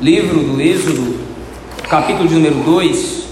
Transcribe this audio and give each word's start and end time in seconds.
livro 0.00 0.40
do 0.40 0.58
Êxodo, 0.58 1.20
capítulo 1.86 2.26
de 2.26 2.34
número 2.34 2.54
2, 2.64 3.24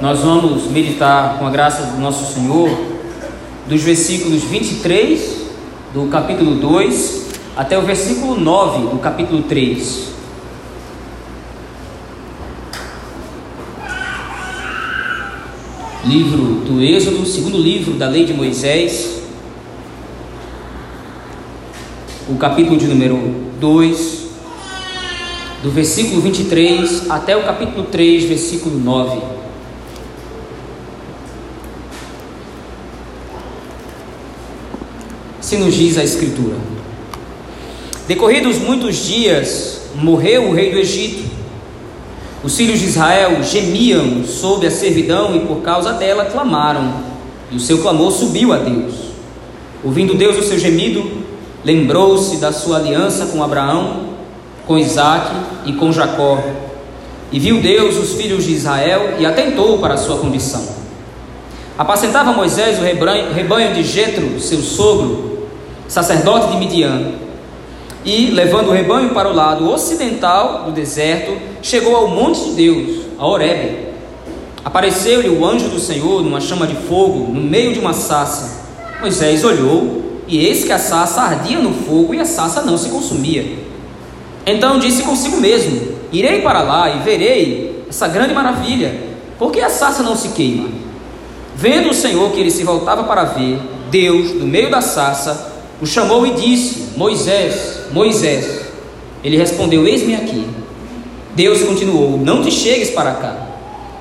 nós 0.00 0.20
vamos 0.20 0.70
meditar 0.70 1.38
com 1.38 1.46
a 1.46 1.50
graça 1.50 1.82
do 1.86 2.00
nosso 2.00 2.32
Senhor 2.32 2.70
dos 3.66 3.82
versículos 3.82 4.44
23 4.44 5.40
do 5.92 6.06
capítulo 6.06 6.54
2 6.54 7.30
até 7.56 7.76
o 7.76 7.82
versículo 7.82 8.38
9 8.38 8.90
do 8.90 8.98
capítulo 8.98 9.42
3. 9.42 10.10
Livro 16.04 16.60
do 16.64 16.80
Êxodo, 16.80 17.26
segundo 17.26 17.58
livro 17.58 17.94
da 17.94 18.08
lei 18.08 18.24
de 18.24 18.32
Moisés, 18.32 19.19
o 22.30 22.36
capítulo 22.36 22.76
de 22.76 22.86
número 22.86 23.18
2, 23.58 24.28
do 25.64 25.70
versículo 25.70 26.20
23 26.20 27.10
até 27.10 27.36
o 27.36 27.42
capítulo 27.42 27.86
3, 27.86 28.24
versículo 28.24 28.78
9. 28.78 29.20
Se 35.40 35.56
nos 35.56 35.74
diz 35.74 35.98
a 35.98 36.04
Escritura: 36.04 36.54
Decorridos 38.06 38.58
muitos 38.58 39.04
dias, 39.08 39.80
morreu 39.96 40.50
o 40.50 40.54
rei 40.54 40.70
do 40.70 40.78
Egito. 40.78 41.28
Os 42.44 42.56
filhos 42.56 42.78
de 42.78 42.86
Israel 42.86 43.42
gemiam 43.42 44.24
sob 44.24 44.64
a 44.66 44.70
servidão 44.70 45.34
e 45.34 45.40
por 45.40 45.62
causa 45.62 45.94
dela 45.94 46.26
clamaram, 46.26 46.94
e 47.50 47.56
o 47.56 47.60
seu 47.60 47.82
clamor 47.82 48.12
subiu 48.12 48.52
a 48.52 48.58
Deus. 48.58 48.94
Ouvindo 49.82 50.14
Deus 50.14 50.38
o 50.38 50.42
seu 50.42 50.58
gemido, 50.58 51.19
lembrou-se 51.64 52.36
da 52.36 52.52
sua 52.52 52.78
aliança 52.78 53.26
com 53.26 53.42
Abraão, 53.42 54.10
com 54.66 54.78
Isaque 54.78 55.34
e 55.66 55.72
com 55.74 55.92
Jacó. 55.92 56.38
E 57.32 57.38
viu 57.38 57.60
Deus 57.60 57.96
os 57.96 58.14
filhos 58.14 58.44
de 58.44 58.52
Israel 58.52 59.14
e 59.18 59.26
atentou 59.26 59.78
para 59.78 59.94
a 59.94 59.98
sua 59.98 60.18
condição. 60.18 60.62
Apacentava 61.78 62.32
Moisés 62.32 62.78
o 62.78 62.82
rebanho 63.34 63.72
de 63.74 63.82
Jetro, 63.82 64.40
seu 64.40 64.58
sogro, 64.58 65.48
sacerdote 65.88 66.48
de 66.48 66.56
Midian. 66.56 67.12
E, 68.04 68.30
levando 68.30 68.68
o 68.68 68.72
rebanho 68.72 69.10
para 69.10 69.28
o 69.28 69.34
lado 69.34 69.70
ocidental 69.70 70.64
do 70.64 70.72
deserto, 70.72 71.36
chegou 71.62 71.94
ao 71.94 72.08
monte 72.08 72.44
de 72.44 72.52
Deus, 72.52 73.06
a 73.18 73.26
Horebe. 73.26 73.90
Apareceu-lhe 74.64 75.28
o 75.28 75.44
anjo 75.44 75.68
do 75.68 75.78
Senhor 75.78 76.22
numa 76.22 76.40
chama 76.40 76.66
de 76.66 76.74
fogo, 76.74 77.32
no 77.32 77.40
meio 77.40 77.72
de 77.72 77.78
uma 77.78 77.92
sassa. 77.92 78.60
Moisés 79.00 79.44
olhou 79.44 80.09
e 80.30 80.46
eis 80.46 80.62
que 80.62 80.72
a 80.72 80.78
sarça 80.78 81.20
ardia 81.20 81.58
no 81.58 81.74
fogo 81.74 82.14
e 82.14 82.20
a 82.20 82.24
sarça 82.24 82.62
não 82.62 82.78
se 82.78 82.88
consumia. 82.88 83.58
Então 84.46 84.78
disse 84.78 85.02
consigo 85.02 85.38
mesmo: 85.38 85.98
Irei 86.12 86.40
para 86.40 86.62
lá 86.62 86.88
e 86.88 87.00
verei 87.00 87.84
essa 87.88 88.06
grande 88.06 88.32
maravilha, 88.32 88.94
porque 89.36 89.60
a 89.60 89.68
sarça 89.68 90.04
não 90.04 90.14
se 90.14 90.28
queima. 90.28 90.68
Vendo 91.56 91.90
o 91.90 91.94
Senhor 91.94 92.30
que 92.30 92.38
ele 92.38 92.50
se 92.50 92.62
voltava 92.62 93.02
para 93.02 93.24
ver, 93.24 93.60
Deus, 93.90 94.30
do 94.30 94.46
meio 94.46 94.70
da 94.70 94.80
sarça, 94.80 95.52
o 95.82 95.86
chamou 95.86 96.24
e 96.24 96.34
disse: 96.34 96.96
Moisés, 96.96 97.80
Moisés. 97.90 98.60
Ele 99.24 99.36
respondeu: 99.36 99.84
Eis-me 99.84 100.14
aqui. 100.14 100.46
Deus 101.34 101.62
continuou: 101.62 102.16
Não 102.18 102.40
te 102.40 102.52
chegues 102.52 102.90
para 102.90 103.14
cá. 103.14 103.48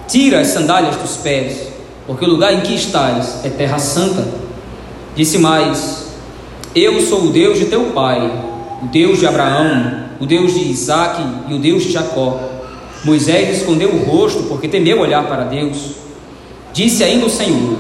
Tira 0.08 0.42
as 0.42 0.48
sandálias 0.48 0.96
dos 0.96 1.18
pés, 1.18 1.70
porque 2.06 2.24
o 2.24 2.30
lugar 2.30 2.54
em 2.54 2.62
que 2.62 2.76
estás 2.76 3.44
é 3.44 3.50
terra 3.50 3.80
santa. 3.80 4.28
Disse 5.16 5.40
mais: 5.40 6.09
eu 6.76 7.02
sou 7.02 7.26
o 7.26 7.30
Deus 7.32 7.58
de 7.58 7.66
teu 7.66 7.86
pai, 7.86 8.32
o 8.84 8.86
Deus 8.88 9.20
de 9.20 9.26
Abraão, 9.26 10.06
o 10.20 10.26
Deus 10.26 10.54
de 10.54 10.70
Isaque 10.70 11.24
e 11.48 11.54
o 11.54 11.60
Deus 11.60 11.84
de 11.84 11.92
Jacó. 11.92 12.40
Moisés 13.04 13.58
escondeu 13.58 13.90
o 13.90 14.04
rosto 14.06 14.44
porque 14.44 14.68
temeu 14.68 15.00
olhar 15.00 15.28
para 15.28 15.46
Deus. 15.46 15.96
Disse 16.72 17.04
ainda 17.04 17.26
o 17.26 17.30
Senhor: 17.30 17.78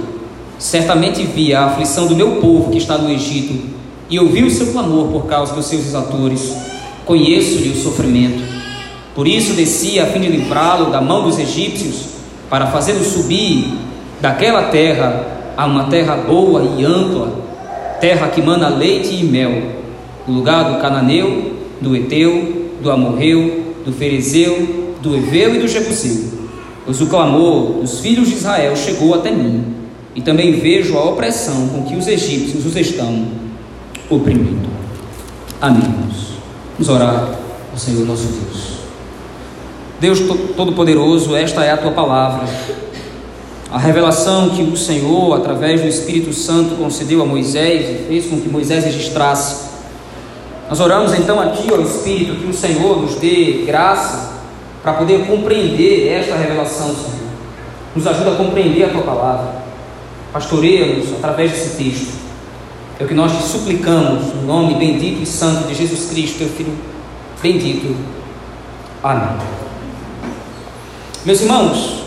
Certamente 0.58 1.24
vi 1.24 1.54
a 1.54 1.66
aflição 1.66 2.08
do 2.08 2.16
meu 2.16 2.38
povo 2.38 2.72
que 2.72 2.78
está 2.78 2.98
no 2.98 3.12
Egito 3.12 3.78
e 4.10 4.20
ouvi 4.20 4.44
o 4.44 4.50
seu 4.50 4.68
clamor 4.68 5.10
por 5.10 5.28
causa 5.28 5.54
dos 5.54 5.68
seus 5.68 5.86
exatores. 5.86 6.56
Conheço-lhe 7.06 7.70
o 7.70 7.76
sofrimento. 7.76 8.44
Por 9.14 9.28
isso 9.28 9.54
desci 9.54 10.00
a 10.00 10.08
fim 10.08 10.22
de 10.22 10.30
livrá-lo 10.30 10.92
da 10.92 11.02
mão 11.02 11.24
dos 11.24 11.38
egípcios, 11.38 12.06
para 12.50 12.68
fazê-lo 12.68 13.04
subir 13.04 13.74
daquela 14.22 14.64
terra 14.64 15.54
a 15.56 15.66
uma 15.66 15.86
terra 15.86 16.16
boa 16.16 16.64
e 16.78 16.86
ampla 16.86 17.49
terra 18.00 18.30
que 18.30 18.42
mana 18.42 18.70
leite 18.70 19.14
e 19.16 19.24
mel, 19.24 19.80
o 20.28 20.32
lugar 20.32 20.74
do 20.74 20.82
cananeu, 20.82 21.54
do 21.82 21.96
eteu, 21.96 22.70
do 22.82 22.90
amorreu, 22.90 23.74
do 23.86 23.92
ferezeu, 23.92 24.96
do 25.02 25.16
eveu 25.16 25.56
e 25.56 25.60
do 25.60 25.68
jebuseu. 25.68 26.40
Pois 26.86 27.02
o 27.02 27.08
clamor 27.08 27.82
dos 27.82 28.00
filhos 28.00 28.28
de 28.28 28.36
Israel 28.36 28.76
chegou 28.76 29.14
até 29.14 29.32
mim, 29.32 29.76
e 30.16 30.22
também 30.22 30.60
vejo 30.60 30.98
a 30.98 31.04
opressão 31.04 31.70
com 31.70 31.84
que 31.84 31.96
os 31.96 32.08
egípcios 32.08 32.66
os 32.66 32.76
estão 32.76 33.28
oprimindo. 34.10 34.70
Amém. 35.62 35.84
Vamos 36.74 36.90
orar 36.90 37.36
ao 37.72 37.78
Senhor 37.78 38.06
nosso 38.06 38.24
Deus. 38.24 38.80
Deus 40.00 40.20
Todo-Poderoso, 40.56 41.36
esta 41.36 41.64
é 41.64 41.72
a 41.72 41.78
tua 41.78 41.92
palavra 41.92 42.48
a 43.72 43.78
revelação 43.78 44.50
que 44.50 44.64
o 44.64 44.76
Senhor, 44.76 45.36
através 45.36 45.82
do 45.82 45.88
Espírito 45.88 46.34
Santo, 46.34 46.76
concedeu 46.76 47.22
a 47.22 47.26
Moisés 47.26 47.88
e 47.88 48.08
fez 48.08 48.26
com 48.26 48.42
que 48.42 48.50
Moisés 48.50 48.84
registrasse. 48.84 49.70
Nós 50.68 50.80
oramos 50.80 51.14
então 51.14 51.40
aqui 51.40 51.72
ao 51.72 51.82
Espírito 51.82 52.36
que 52.36 52.48
o 52.48 52.54
Senhor 52.54 53.00
nos 53.00 53.16
dê 53.16 53.64
graça 53.68 54.40
para 54.82 54.94
poder 54.94 55.26
compreender 55.28 56.08
esta 56.08 56.36
revelação, 56.36 56.88
Senhor. 56.88 57.30
Nos 57.96 58.08
ajuda 58.08 58.32
a 58.32 58.36
compreender 58.36 58.86
a 58.86 58.90
tua 58.90 59.02
palavra. 59.02 59.54
Pastoreia-nos 60.34 61.14
através 61.14 61.52
desse 61.52 61.76
texto. 61.78 62.14
É 63.00 63.04
o 63.04 63.08
que 63.08 63.14
nós 63.14 63.32
te 63.32 63.44
suplicamos, 63.44 64.34
no 64.34 64.42
nome 64.44 64.76
bendito 64.76 65.22
e 65.22 65.26
santo 65.26 65.68
de 65.68 65.76
Jesus 65.76 66.10
Cristo, 66.10 66.40
teu 66.40 66.50
Filho 66.50 66.74
bendito. 67.42 67.96
Amém. 69.04 69.38
Meus 71.24 71.42
irmãos, 71.42 71.99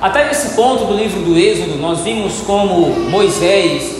até 0.00 0.30
esse 0.30 0.54
ponto 0.54 0.86
do 0.86 0.94
livro 0.94 1.20
do 1.20 1.36
Êxodo, 1.36 1.76
nós 1.76 2.00
vimos 2.00 2.40
como 2.46 2.88
Moisés, 3.10 3.96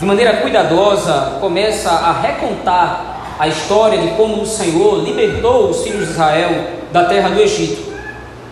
de 0.00 0.04
maneira 0.04 0.38
cuidadosa, 0.38 1.38
começa 1.40 1.90
a 1.90 2.20
recontar 2.20 3.36
a 3.38 3.46
história 3.46 3.98
de 3.98 4.08
como 4.16 4.42
o 4.42 4.46
Senhor 4.46 5.04
libertou 5.04 5.70
os 5.70 5.82
filhos 5.84 6.06
de 6.06 6.12
Israel 6.12 6.50
da 6.90 7.04
terra 7.04 7.28
do 7.28 7.40
Egito. 7.40 7.92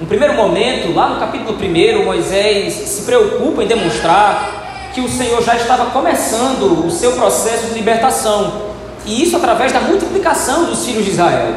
No 0.01 0.07
primeiro 0.07 0.35
momento, 0.35 0.95
lá 0.95 1.09
no 1.09 1.19
capítulo 1.19 1.59
1, 1.61 2.05
Moisés 2.05 2.73
se 2.73 3.03
preocupa 3.03 3.65
em 3.65 3.67
demonstrar 3.67 4.91
que 4.95 5.01
o 5.01 5.09
Senhor 5.09 5.43
já 5.43 5.57
estava 5.57 5.87
começando 5.87 6.87
o 6.87 6.91
seu 6.91 7.13
processo 7.13 7.67
de 7.67 7.75
libertação, 7.75 8.71
e 9.05 9.25
isso 9.25 9.37
através 9.37 9.73
da 9.73 9.81
multiplicação 9.81 10.67
dos 10.67 10.85
filhos 10.85 11.05
de 11.05 11.11
Israel. 11.11 11.53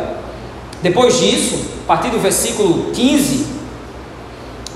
Depois 0.81 1.19
disso, 1.19 1.66
a 1.85 1.88
partir 1.88 2.09
do 2.09 2.19
versículo 2.19 2.91
15, 2.94 3.62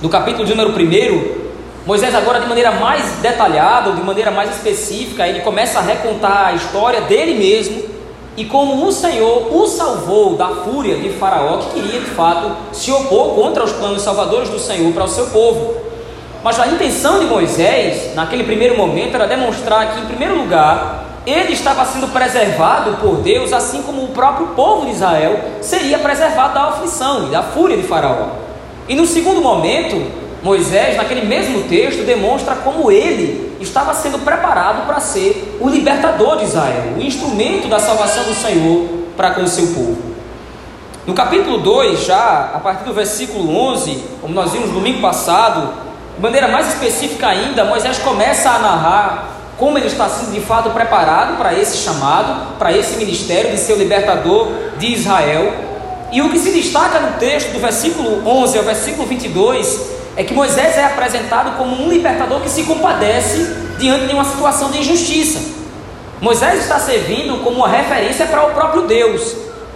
no 0.02 0.09
capítulo 0.09 0.46
de 0.46 0.53
número 0.53 0.78
1, 0.78 1.47
Moisés 1.85 2.13
agora 2.13 2.40
de 2.40 2.47
maneira 2.47 2.72
mais 2.72 3.13
detalhada, 3.13 3.94
de 3.94 4.02
maneira 4.02 4.30
mais 4.30 4.52
específica, 4.52 5.28
ele 5.28 5.40
começa 5.40 5.80
a 5.80 5.81
recontar 5.81 6.47
a 6.47 6.53
história 6.53 7.02
dele 7.02 7.34
mesmo 7.34 7.84
e 8.35 8.46
como 8.46 8.85
o 8.85 8.91
Senhor 8.91 9.47
o 9.52 9.66
salvou 9.66 10.35
da 10.35 10.47
fúria 10.47 10.97
de 10.97 11.09
Faraó, 11.09 11.58
que 11.58 11.81
queria 11.81 12.00
de 12.00 12.06
fato 12.08 12.56
se 12.72 12.91
opor 12.91 13.34
contra 13.34 13.63
os 13.63 13.72
planos 13.72 14.03
salvadores 14.03 14.50
do 14.50 14.59
Senhor 14.59 14.94
para 14.94 15.06
o 15.06 15.08
seu 15.08 15.28
povo. 15.28 15.75
Mas 16.44 16.59
a 16.59 16.68
intenção 16.68 17.19
de 17.19 17.25
Moisés, 17.25 18.14
naquele 18.14 18.44
primeiro 18.44 18.78
momento, 18.78 19.16
era 19.16 19.25
demonstrar 19.25 19.94
que, 19.94 20.02
em 20.02 20.06
primeiro 20.06 20.38
lugar, 20.38 21.06
ele 21.25 21.53
estava 21.53 21.84
sendo 21.85 22.08
preservado 22.09 22.97
por 22.97 23.16
Deus, 23.18 23.52
assim 23.52 23.81
como 23.81 24.03
o 24.03 24.09
próprio 24.09 24.47
povo 24.49 24.85
de 24.85 24.91
Israel 24.91 25.40
seria 25.59 25.97
preservado 25.97 26.53
da 26.53 26.66
aflição 26.66 27.28
e 27.28 27.32
da 27.32 27.41
fúria 27.41 27.76
de 27.76 27.84
Faraó. 27.84 28.47
E 28.87 28.95
no 28.95 29.05
segundo 29.05 29.41
momento, 29.41 30.01
Moisés, 30.41 30.95
naquele 30.95 31.25
mesmo 31.25 31.63
texto, 31.63 32.05
demonstra 32.05 32.55
como 32.55 32.91
ele 32.91 33.57
estava 33.59 33.93
sendo 33.93 34.19
preparado 34.19 34.85
para 34.85 34.99
ser 34.99 35.57
o 35.59 35.67
libertador 35.67 36.37
de 36.37 36.45
Israel, 36.45 36.93
o 36.97 37.01
instrumento 37.01 37.67
da 37.67 37.79
salvação 37.79 38.23
do 38.23 38.34
Senhor 38.34 38.87
para 39.17 39.31
com 39.31 39.41
o 39.41 39.47
seu 39.47 39.67
povo. 39.67 39.97
No 41.05 41.13
capítulo 41.13 41.57
2, 41.57 42.05
já 42.05 42.51
a 42.53 42.59
partir 42.59 42.84
do 42.84 42.93
versículo 42.93 43.49
11, 43.72 44.03
como 44.22 44.34
nós 44.34 44.51
vimos 44.51 44.69
domingo 44.72 45.01
passado, 45.01 45.73
de 46.16 46.22
maneira 46.22 46.47
mais 46.47 46.67
específica 46.67 47.28
ainda, 47.28 47.66
Moisés 47.66 47.97
começa 47.99 48.49
a 48.49 48.59
narrar 48.59 49.29
como 49.57 49.78
ele 49.78 49.87
está 49.87 50.07
sendo 50.07 50.34
de 50.34 50.41
fato 50.41 50.69
preparado 50.69 51.37
para 51.37 51.53
esse 51.53 51.78
chamado, 51.78 52.57
para 52.59 52.72
esse 52.72 52.97
ministério 52.97 53.51
de 53.51 53.57
ser 53.57 53.73
o 53.73 53.78
libertador 53.78 54.49
de 54.78 54.93
Israel 54.93 55.53
e 56.12 56.22
o 56.22 56.30
que 56.30 56.40
se 56.40 56.52
destaca 56.52 57.00
no 57.00 57.18
texto, 57.18 57.52
do 57.52 57.59
versículo 57.59 58.26
11 58.26 58.58
ao 58.58 58.64
versículo 58.64 59.06
22, 59.08 59.98
é 60.16 60.24
que 60.24 60.34
Moisés 60.34 60.78
é 60.78 60.86
apresentado 60.86 61.58
como 61.58 61.76
um 61.84 61.90
libertador 61.90 62.42
que 62.42 62.50
se 62.50 62.64
compadece 62.64 63.56
diante 63.78 64.08
de 64.08 64.14
uma 64.14 64.24
situação 64.24 64.72
de 64.72 64.80
injustiça. 64.80 65.40
Moisés 66.20 66.62
está 66.62 66.80
servindo 66.80 67.44
como 67.44 67.58
uma 67.58 67.68
referência 67.68 68.26
para 68.26 68.48
o 68.48 68.54
próprio 68.54 68.84
Deus. 68.84 69.36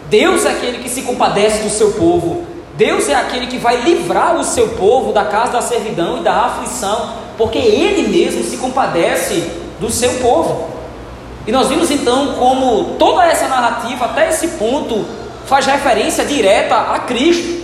Deus 0.10 0.46
é 0.46 0.52
aquele 0.52 0.80
que 0.80 0.90
se 0.90 1.04
compadece 1.04 1.64
do 1.64 1.70
seu 1.70 1.92
povo. 1.92 2.46
Deus 2.76 3.08
é 3.10 3.14
aquele 3.14 3.48
que 3.48 3.58
vai 3.58 3.82
livrar 3.82 4.36
o 4.38 4.44
seu 4.44 4.70
povo 4.70 5.14
da 5.14 5.26
casa 5.26 5.52
da 5.52 5.62
servidão 5.62 6.20
e 6.20 6.24
da 6.24 6.34
aflição, 6.34 7.12
porque 7.38 7.60
Ele 7.60 8.08
mesmo 8.08 8.44
se 8.44 8.58
compadece 8.58 9.52
do 9.80 9.92
seu 9.92 10.14
povo. 10.16 10.70
E 11.46 11.52
nós 11.52 11.68
vimos 11.68 11.92
então 11.92 12.34
como 12.34 12.96
toda 12.98 13.26
essa 13.26 13.48
narrativa, 13.48 14.06
até 14.06 14.30
esse 14.30 14.48
ponto, 14.50 15.06
faz 15.46 15.66
referência 15.66 16.26
direta 16.26 16.76
a 16.76 17.00
Cristo. 17.00 17.62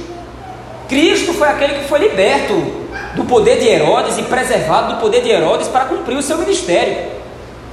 Cristo 0.88 1.34
foi 1.34 1.48
aquele 1.50 1.80
que 1.80 1.88
foi 1.88 2.00
liberto 2.00 2.54
do 3.16 3.26
poder 3.26 3.60
de 3.60 3.68
Herodes 3.68 4.18
e 4.18 4.24
preservado 4.24 4.96
do 4.96 5.00
poder 5.00 5.22
de 5.22 5.30
Herodes 5.30 5.68
para 5.68 5.86
cumprir 5.86 6.18
o 6.18 6.22
seu 6.22 6.38
ministério. 6.38 7.18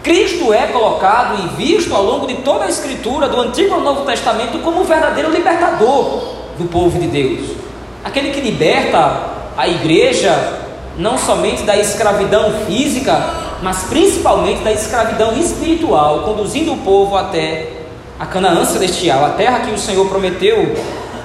Cristo 0.02 0.52
é 0.52 0.66
colocado 0.66 1.42
e 1.42 1.56
visto 1.56 1.94
ao 1.94 2.02
longo 2.02 2.26
de 2.26 2.34
toda 2.36 2.64
a 2.64 2.68
Escritura, 2.68 3.28
do 3.28 3.40
Antigo 3.40 3.74
ao 3.74 3.80
Novo 3.80 4.04
Testamento, 4.04 4.58
como 4.58 4.80
o 4.80 4.84
verdadeiro 4.84 5.30
libertador 5.30 6.34
do 6.58 6.68
povo 6.70 6.98
de 6.98 7.06
Deus. 7.06 7.56
Aquele 8.04 8.30
que 8.30 8.40
liberta 8.40 9.22
a 9.56 9.66
igreja 9.66 10.60
não 10.98 11.16
somente 11.16 11.62
da 11.62 11.76
escravidão 11.76 12.52
física, 12.66 13.18
mas 13.62 13.84
principalmente 13.84 14.62
da 14.62 14.72
escravidão 14.72 15.32
espiritual, 15.38 16.20
conduzindo 16.20 16.74
o 16.74 16.78
povo 16.78 17.16
até 17.16 17.73
a 18.18 18.26
Canaã 18.26 18.64
celestial, 18.64 19.24
a 19.24 19.30
terra 19.30 19.60
que 19.60 19.72
o 19.72 19.78
Senhor 19.78 20.06
prometeu 20.08 20.74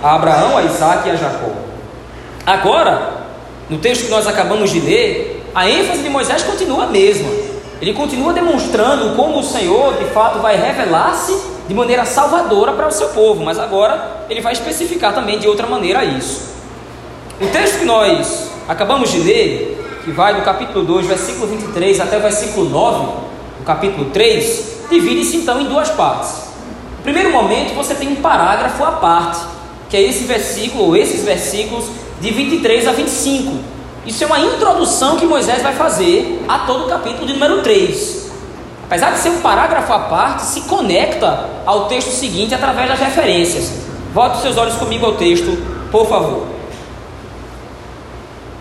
a 0.01 0.15
Abraão, 0.15 0.57
a 0.57 0.63
Isaac 0.63 1.07
e 1.07 1.12
a 1.12 1.15
Jacó. 1.15 1.51
Agora, 2.45 3.25
no 3.69 3.77
texto 3.77 4.06
que 4.06 4.12
nós 4.12 4.27
acabamos 4.27 4.71
de 4.71 4.80
ler, 4.80 5.45
a 5.53 5.69
ênfase 5.69 6.01
de 6.01 6.09
Moisés 6.09 6.41
continua 6.44 6.86
a 6.86 6.88
mesma. 6.88 7.30
Ele 7.81 7.94
continua 7.94 8.33
demonstrando 8.33 9.15
como 9.15 9.39
o 9.39 9.44
Senhor, 9.44 9.94
de 9.95 10.06
fato, 10.06 10.39
vai 10.39 10.57
revelar-se 10.57 11.38
de 11.68 11.74
maneira 11.74 12.03
salvadora 12.06 12.74
para 12.74 12.88
o 12.88 12.92
seu 12.92 13.09
povo, 13.09 13.44
mas 13.44 13.59
agora 13.59 14.25
ele 14.30 14.42
vai 14.42 14.53
especificar 14.53 15.13
também 15.13 15.38
de 15.38 15.47
outra 15.47 15.68
maneira 15.68 16.03
isso. 16.03 16.50
O 17.39 17.47
texto 17.47 17.80
que 17.80 17.85
nós 17.85 18.50
acabamos 18.68 19.12
de 19.12 19.19
ler, 19.19 20.01
que 20.03 20.12
vai 20.12 20.33
do 20.33 20.42
capítulo 20.42 20.83
2, 20.83 21.06
versículo 21.06 21.47
23 21.47 22.00
até 22.01 22.18
o 22.18 22.21
versículo 22.21 22.69
9, 22.69 23.06
o 23.62 23.63
capítulo 23.63 24.09
3, 24.09 24.88
divide-se 24.89 25.38
então 25.38 25.62
em 25.62 25.65
duas 25.65 25.89
partes. 25.89 26.48
Primeiro 27.03 27.31
momento, 27.31 27.73
você 27.73 27.95
tem 27.95 28.09
um 28.09 28.15
parágrafo 28.17 28.83
à 28.83 28.91
parte, 28.93 29.39
que 29.89 29.97
é 29.97 30.01
esse 30.01 30.25
versículo, 30.25 30.85
ou 30.85 30.97
esses 30.97 31.23
versículos 31.23 31.85
de 32.19 32.31
23 32.31 32.87
a 32.87 32.91
25. 32.91 33.53
Isso 34.05 34.23
é 34.23 34.27
uma 34.27 34.39
introdução 34.39 35.17
que 35.17 35.25
Moisés 35.25 35.61
vai 35.61 35.73
fazer 35.73 36.43
a 36.47 36.59
todo 36.59 36.85
o 36.85 36.89
capítulo 36.89 37.25
de 37.25 37.33
número 37.33 37.61
3. 37.61 38.29
Apesar 38.85 39.11
de 39.11 39.19
ser 39.19 39.29
um 39.29 39.41
parágrafo 39.41 39.93
à 39.93 39.99
parte, 39.99 40.43
se 40.43 40.61
conecta 40.61 41.47
ao 41.65 41.85
texto 41.85 42.09
seguinte 42.09 42.55
através 42.55 42.89
das 42.89 42.99
referências. 42.99 43.71
Volte 44.13 44.41
seus 44.41 44.57
olhos 44.57 44.75
comigo 44.75 45.05
ao 45.05 45.13
texto, 45.13 45.57
por 45.91 46.07
favor. 46.07 46.47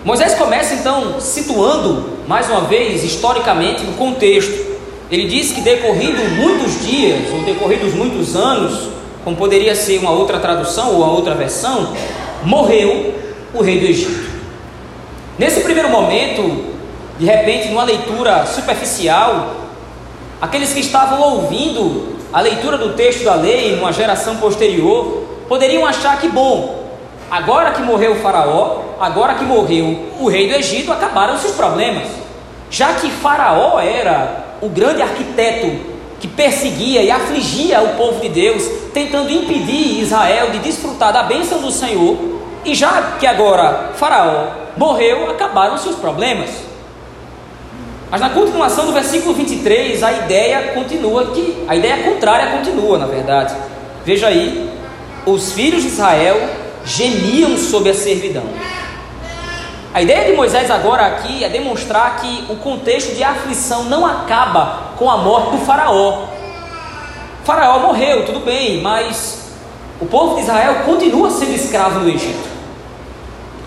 Moisés 0.05 0.35
começa 0.35 0.75
então 0.75 1.20
situando, 1.20 2.19
mais 2.29 2.49
uma 2.49 2.62
vez, 2.62 3.02
historicamente, 3.02 3.85
no 3.85 3.94
contexto. 3.94 4.78
Ele 5.11 5.27
diz 5.27 5.53
que 5.53 5.63
decorrido 5.63 6.23
muitos 6.37 6.87
dias, 6.87 7.33
ou 7.33 7.41
decorridos 7.41 7.95
muitos 7.95 8.37
anos, 8.37 8.91
como 9.25 9.37
poderia 9.37 9.75
ser 9.75 9.99
uma 9.99 10.11
outra 10.11 10.39
tradução 10.39 10.91
ou 10.91 10.97
uma 10.99 11.13
outra 11.13 11.35
versão, 11.35 11.95
morreu 12.43 13.15
o 13.55 13.63
rei 13.63 13.81
do 13.81 13.87
Egito. 13.87 14.29
Nesse 15.39 15.61
primeiro 15.61 15.89
momento, 15.89 16.65
de 17.19 17.25
repente, 17.25 17.69
numa 17.69 17.85
leitura 17.85 18.45
superficial, 18.47 19.55
aqueles 20.41 20.73
que 20.73 20.81
estavam 20.81 21.21
ouvindo 21.21 22.17
a 22.33 22.41
leitura 22.41 22.77
do 22.77 22.93
texto 22.95 23.25
da 23.25 23.35
lei 23.35 23.77
numa 23.77 23.93
geração 23.93 24.37
posterior 24.37 25.25
poderiam 25.49 25.87
achar 25.87 26.21
que, 26.21 26.29
bom, 26.29 26.91
agora 27.31 27.71
que 27.71 27.81
morreu 27.81 28.13
o 28.13 28.17
Faraó, 28.17 28.83
agora 29.01 29.35
que 29.35 29.45
morreu 29.45 30.11
o 30.21 30.29
rei 30.29 30.49
do 30.49 30.55
Egito, 30.55 30.93
acabaram-se 30.93 31.47
os 31.47 31.55
problemas. 31.55 32.09
Já 32.71 32.93
que 32.95 33.11
Faraó 33.11 33.81
era 33.81 34.48
o 34.61 34.69
grande 34.69 35.03
arquiteto 35.03 35.99
que 36.21 36.27
perseguia 36.27 37.03
e 37.03 37.11
afligia 37.11 37.81
o 37.81 37.97
povo 37.97 38.21
de 38.21 38.29
Deus, 38.29 38.63
tentando 38.93 39.31
impedir 39.31 40.01
Israel 40.01 40.51
de 40.51 40.59
desfrutar 40.59 41.13
da 41.13 41.23
bênção 41.23 41.61
do 41.61 41.71
Senhor, 41.71 42.17
e 42.65 42.75
já 42.75 43.17
que 43.19 43.27
agora 43.27 43.93
Faraó 43.95 44.49
morreu, 44.77 45.31
acabaram-se 45.31 45.89
os 45.89 45.97
problemas. 45.97 46.51
Mas 48.11 48.21
na 48.21 48.31
continuação 48.31 48.87
do 48.87 48.93
versículo 48.93 49.35
23, 49.35 50.03
a 50.03 50.13
ideia 50.13 50.73
continua 50.75 51.27
que 51.27 51.65
a 51.69 51.77
ideia 51.77 51.99
contrária 51.99 52.57
continua, 52.57 52.99
na 52.99 53.07
verdade. 53.07 53.55
Veja 54.05 54.29
aí, 54.29 54.71
os 55.27 55.53
filhos 55.53 55.83
de 55.83 55.89
Israel 55.89 56.41
gemiam 56.85 57.57
sob 57.59 57.91
a 57.91 57.95
servidão. 57.95 58.45
A 59.93 60.02
ideia 60.02 60.31
de 60.31 60.37
Moisés 60.37 60.70
agora 60.70 61.06
aqui 61.06 61.43
é 61.43 61.49
demonstrar 61.49 62.17
que 62.17 62.44
o 62.50 62.56
contexto 62.56 63.14
de 63.14 63.25
aflição 63.25 63.85
não 63.85 64.05
acaba 64.05 64.93
com 64.99 65.11
a 65.11 65.17
morte 65.17 65.52
do 65.52 65.58
faraó. 65.64 66.25
O 67.43 67.44
faraó 67.44 67.79
morreu, 67.79 68.26
tudo 68.26 68.40
bem, 68.40 68.82
mas 68.82 69.50
o 69.99 70.05
povo 70.05 70.35
de 70.35 70.43
Israel 70.43 70.82
continua 70.85 71.31
sendo 71.31 71.55
escravo 71.55 72.00
no 72.00 72.08
Egito. 72.08 72.49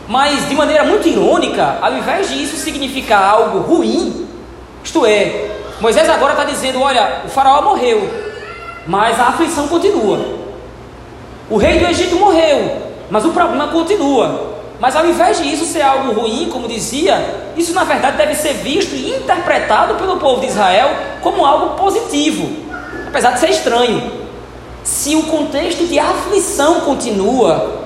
Mas 0.07 0.47
de 0.47 0.53
maneira 0.53 0.83
muito 0.83 1.07
irônica, 1.07 1.79
ao 1.81 1.93
invés 1.93 2.29
de 2.29 2.43
isso 2.43 2.55
significar 2.57 3.23
algo 3.23 3.59
ruim, 3.59 4.27
isto 4.83 5.05
é, 5.05 5.49
Moisés 5.79 6.07
agora 6.07 6.33
está 6.33 6.43
dizendo: 6.43 6.81
olha, 6.81 7.21
o 7.25 7.29
faraó 7.29 7.63
morreu, 7.63 8.07
mas 8.85 9.19
a 9.19 9.29
aflição 9.29 9.67
continua. 9.67 10.19
O 11.49 11.57
rei 11.57 11.79
do 11.79 11.87
Egito 11.87 12.15
morreu, 12.15 12.77
mas 13.09 13.25
o 13.25 13.31
problema 13.31 13.69
continua. 13.69 14.50
Mas 14.81 14.95
ao 14.95 15.05
invés 15.05 15.37
de 15.37 15.47
isso 15.47 15.63
ser 15.63 15.83
algo 15.83 16.11
ruim, 16.11 16.49
como 16.51 16.67
dizia, 16.67 17.53
isso 17.55 17.71
na 17.71 17.83
verdade 17.83 18.17
deve 18.17 18.33
ser 18.33 18.53
visto 18.55 18.95
e 18.95 19.11
interpretado 19.11 19.93
pelo 19.93 20.17
povo 20.17 20.41
de 20.41 20.47
Israel 20.47 20.89
como 21.21 21.45
algo 21.45 21.75
positivo, 21.75 22.49
apesar 23.07 23.33
de 23.33 23.41
ser 23.41 23.51
estranho. 23.51 24.11
Se 24.83 25.15
o 25.15 25.21
contexto 25.27 25.85
de 25.85 25.99
aflição 25.99 26.81
continua, 26.81 27.79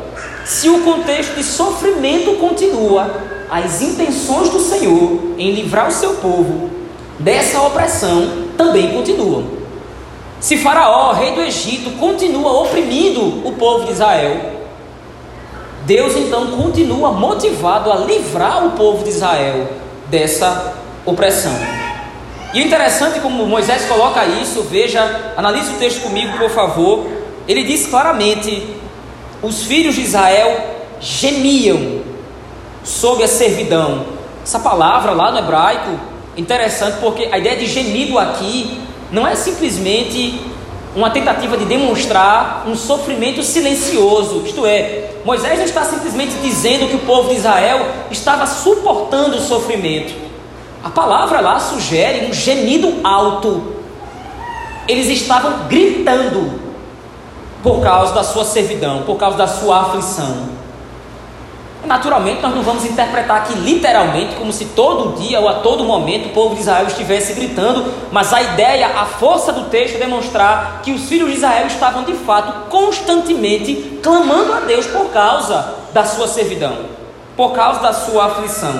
se 0.45 0.69
o 0.69 0.83
contexto 0.83 1.36
de 1.36 1.44
sofrimento 1.44 2.38
continua, 2.38 3.13
as 3.51 3.81
intenções 3.81 4.47
do 4.47 4.62
Senhor 4.62 5.33
em 5.38 5.51
livrar 5.51 5.89
o 5.89 5.92
seu 5.92 6.13
povo 6.13 6.69
dessa 7.19 7.62
opressão 7.62 8.45
também 8.57 8.94
continuam. 8.94 9.44
Se 10.39 10.56
Faraó, 10.56 11.12
rei 11.12 11.31
do 11.31 11.42
Egito, 11.42 11.97
continua 12.00 12.53
oprimindo 12.62 13.45
o 13.45 13.51
povo 13.57 13.86
de 13.86 13.92
Israel, 13.92 14.55
Deus 15.85 16.15
então 16.15 16.47
continua 16.47 17.11
motivado 17.11 17.92
a 17.92 17.97
livrar 17.97 18.65
o 18.65 18.71
povo 18.71 19.04
de 19.04 19.11
Israel 19.11 19.68
dessa 20.07 20.73
opressão. 21.06 21.54
E 22.54 22.63
interessante 22.63 23.19
como 23.19 23.45
Moisés 23.45 23.85
coloca 23.85 24.25
isso, 24.25 24.63
veja, 24.63 25.33
analise 25.37 25.73
o 25.73 25.77
texto 25.77 26.01
comigo, 26.01 26.37
por 26.37 26.49
favor. 26.49 27.06
Ele 27.47 27.63
diz 27.63 27.85
claramente 27.85 28.75
os 29.44 29.63
filhos 29.63 29.95
de 29.95 30.01
Israel 30.01 30.75
gemiam 30.99 32.01
sob 32.83 33.23
a 33.23 33.27
servidão. 33.27 34.06
Essa 34.44 34.59
palavra 34.59 35.11
lá 35.11 35.31
no 35.31 35.39
hebraico, 35.39 35.99
interessante 36.35 36.97
porque 36.99 37.30
a 37.31 37.37
ideia 37.37 37.57
de 37.57 37.68
gemido 37.68 38.18
aqui 38.18 38.80
não 39.11 39.27
é 39.27 39.35
simplesmente 39.35 40.39
uma 40.95 41.09
tentativa 41.09 41.57
de 41.57 41.66
demonstrar 41.66 42.64
um 42.66 42.75
sofrimento 42.75 43.44
silencioso, 43.44 44.44
isto 44.45 44.66
é, 44.66 45.11
Moisés 45.25 45.57
não 45.57 45.66
está 45.66 45.83
simplesmente 45.83 46.35
dizendo 46.42 46.87
que 46.87 46.95
o 46.95 46.99
povo 46.99 47.30
de 47.30 47.35
Israel 47.35 47.85
estava 48.09 48.47
suportando 48.47 49.35
o 49.35 49.42
sofrimento. 49.42 50.14
A 50.83 50.90
palavra 50.90 51.42
lá 51.42 51.59
sugere 51.59 52.28
um 52.28 52.33
gemido 52.33 53.02
alto. 53.04 53.75
Eles 54.87 55.07
estavam 55.07 55.68
gritando 55.68 56.61
por 57.61 57.81
causa 57.81 58.14
da 58.14 58.23
sua 58.23 58.45
servidão, 58.45 59.02
por 59.02 59.18
causa 59.18 59.35
da 59.35 59.47
sua 59.47 59.81
aflição. 59.81 60.55
Naturalmente, 61.85 62.42
nós 62.42 62.56
não 62.56 62.63
vamos 62.63 62.85
interpretar 62.85 63.37
aqui 63.37 63.54
literalmente 63.54 64.35
como 64.35 64.51
se 64.51 64.65
todo 64.65 65.19
dia 65.19 65.39
ou 65.39 65.47
a 65.47 65.56
todo 65.56 65.83
momento 65.83 66.27
o 66.27 66.33
povo 66.33 66.56
de 66.56 66.61
Israel 66.61 66.87
estivesse 66.87 67.33
gritando, 67.33 67.94
mas 68.11 68.33
a 68.33 68.42
ideia, 68.42 68.87
a 68.87 69.06
força 69.06 69.54
do 69.54 69.65
texto 69.65 69.95
é 69.95 69.99
demonstrar 69.99 70.81
que 70.83 70.92
os 70.92 71.07
filhos 71.07 71.30
de 71.30 71.35
Israel 71.35 71.68
estavam 71.68 72.04
de 72.04 72.13
fato 72.13 72.69
constantemente 72.69 73.99
clamando 74.01 74.54
a 74.54 74.59
Deus 74.61 74.87
por 74.87 75.11
causa 75.11 75.73
da 75.94 76.04
sua 76.04 76.27
servidão, 76.27 76.77
por 77.37 77.51
causa 77.54 77.80
da 77.80 77.94
sua 77.94 78.25
aflição. 78.25 78.73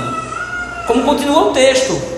Como 0.88 1.03
continua 1.03 1.50
o 1.50 1.51
texto, 1.51 2.15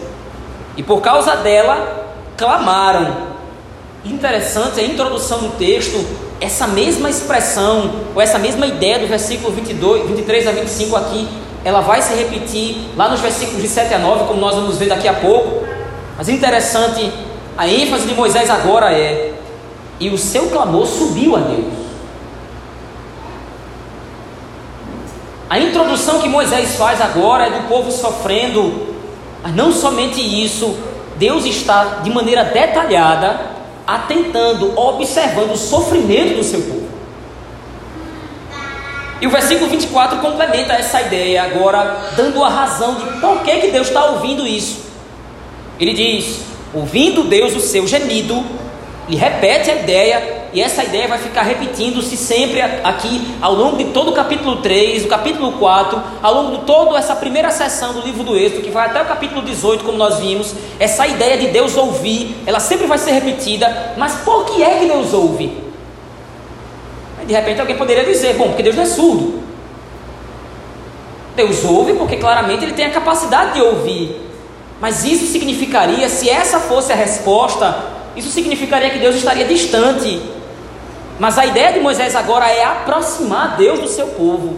e 0.78 0.84
por 0.84 1.02
causa 1.02 1.36
dela 1.38 2.06
clamaram. 2.38 3.28
Interessante 4.06 4.80
a 4.80 4.84
introdução 4.84 5.40
do 5.40 5.58
texto 5.58 6.27
essa 6.40 6.68
mesma 6.68 7.10
expressão, 7.10 7.92
ou 8.14 8.22
essa 8.22 8.38
mesma 8.38 8.66
ideia 8.66 9.00
do 9.00 9.08
versículo 9.08 9.52
22, 9.54 10.08
23 10.08 10.48
a 10.48 10.52
25 10.52 10.96
aqui, 10.96 11.28
ela 11.64 11.82
vai 11.82 12.02
se 12.02 12.14
repetir 12.14 12.90
lá 12.96 13.10
nos 13.10 13.20
versículos 13.20 13.62
de 13.62 13.68
7 13.68 13.94
a 13.94 14.00
9, 14.00 14.26
como 14.26 14.40
nós 14.40 14.56
vamos 14.56 14.78
ver 14.78 14.88
daqui 14.88 15.08
a 15.08 15.14
pouco. 15.14 15.66
Mas 16.18 16.30
interessante 16.30 17.12
A 17.58 17.68
ênfase 17.68 18.08
de 18.08 18.14
Moisés 18.14 18.52
agora 18.52 18.94
é: 18.94 19.34
e 20.00 20.10
o 20.10 20.18
seu 20.18 20.48
clamor 20.48 20.86
subiu 20.86 21.36
a 21.36 21.40
Deus. 21.40 21.74
A 25.50 25.58
introdução 25.58 26.20
que 26.20 26.30
Moisés 26.30 26.76
faz 26.76 27.02
agora 27.02 27.48
é 27.48 27.50
do 27.50 27.68
povo 27.68 27.92
sofrendo, 27.92 28.96
mas 29.42 29.56
não 29.56 29.72
somente 29.72 30.22
isso, 30.22 30.78
Deus 31.16 31.46
está 31.46 32.02
de 32.04 32.12
maneira 32.12 32.44
detalhada 32.44 33.57
atentando, 33.88 34.78
observando 34.78 35.54
o 35.54 35.58
sofrimento 35.58 36.36
do 36.36 36.44
seu 36.44 36.62
povo. 36.62 36.88
E 39.20 39.26
o 39.26 39.30
versículo 39.32 39.70
24 39.70 40.20
complementa 40.20 40.74
essa 40.74 41.02
ideia, 41.02 41.44
agora 41.44 42.12
dando 42.16 42.44
a 42.44 42.50
razão 42.50 42.96
de 42.96 43.20
por 43.20 43.42
que, 43.42 43.56
que 43.62 43.72
Deus 43.72 43.88
está 43.88 44.06
ouvindo 44.12 44.46
isso. 44.46 44.86
Ele 45.80 45.94
diz: 45.94 46.42
ouvindo 46.74 47.24
Deus 47.24 47.56
o 47.56 47.60
seu 47.60 47.88
gemido, 47.88 48.46
ele 49.08 49.16
repete 49.16 49.72
a 49.72 49.76
ideia, 49.76 50.50
e 50.52 50.62
essa 50.62 50.84
ideia 50.84 51.08
vai 51.08 51.18
ficar 51.18 51.44
repetindo-se 51.44 52.18
sempre 52.18 52.62
aqui 52.62 53.36
ao 53.42 53.54
longo 53.54 53.78
de 53.78 53.86
todo 53.86 54.12
o 54.12 54.14
capítulo 54.14 54.58
3, 54.58 55.06
o 55.06 55.08
capítulo 55.08 55.54
4, 55.54 56.02
ao 56.22 56.34
longo 56.34 56.58
de 56.58 56.66
toda 56.66 56.98
essa 56.98 57.16
primeira 57.16 57.50
sessão 57.50 57.94
do 57.94 58.02
livro 58.02 58.24
do 58.24 58.38
Êxodo, 58.38 58.64
que 58.64 58.70
vai 58.70 58.88
até 58.88 59.02
o 59.02 59.06
capítulo 59.06 59.42
18, 59.42 59.84
como 59.86 59.98
nós 59.98 60.20
vimos. 60.20 60.54
Essa 60.78 61.08
ideia 61.08 61.38
de 61.38 61.48
Deus 61.48 61.78
ouvir, 61.78 62.36
ela 62.46 62.60
sempre 62.60 62.86
vai 62.86 62.98
ser 62.98 63.12
repetida, 63.12 63.94
mas 63.98 64.16
por 64.26 64.46
que 64.46 64.62
é 64.62 64.80
que 64.80 64.86
Deus 64.86 65.14
ouve? 65.14 65.58
De 67.26 67.34
repente 67.34 67.62
alguém 67.62 67.78
poderia 67.78 68.04
dizer: 68.04 68.36
bom, 68.36 68.48
porque 68.48 68.64
Deus 68.64 68.76
não 68.76 68.84
é 68.84 68.88
surdo. 68.88 69.44
Deus 71.36 71.64
ouve 71.64 71.94
porque 71.94 72.18
claramente 72.18 72.64
ele 72.64 72.74
tem 72.74 72.86
a 72.86 72.92
capacidade 72.92 73.54
de 73.54 73.62
ouvir. 73.62 74.22
Mas 74.82 75.06
isso 75.06 75.26
significaria, 75.32 76.10
se 76.10 76.30
essa 76.30 76.60
fosse 76.60 76.92
a 76.92 76.96
resposta, 76.96 77.97
isso 78.18 78.30
significaria 78.30 78.90
que 78.90 79.00
Deus 79.00 79.16
estaria 79.16 79.46
distante. 79.46 80.22
Mas 81.20 81.38
a 81.38 81.46
ideia 81.46 81.74
de 81.74 81.80
Moisés 81.80 82.16
agora 82.16 82.50
é 82.50 82.64
aproximar 82.64 83.56
Deus 83.56 83.80
do 83.80 83.88
seu 83.88 84.08
povo. 84.08 84.58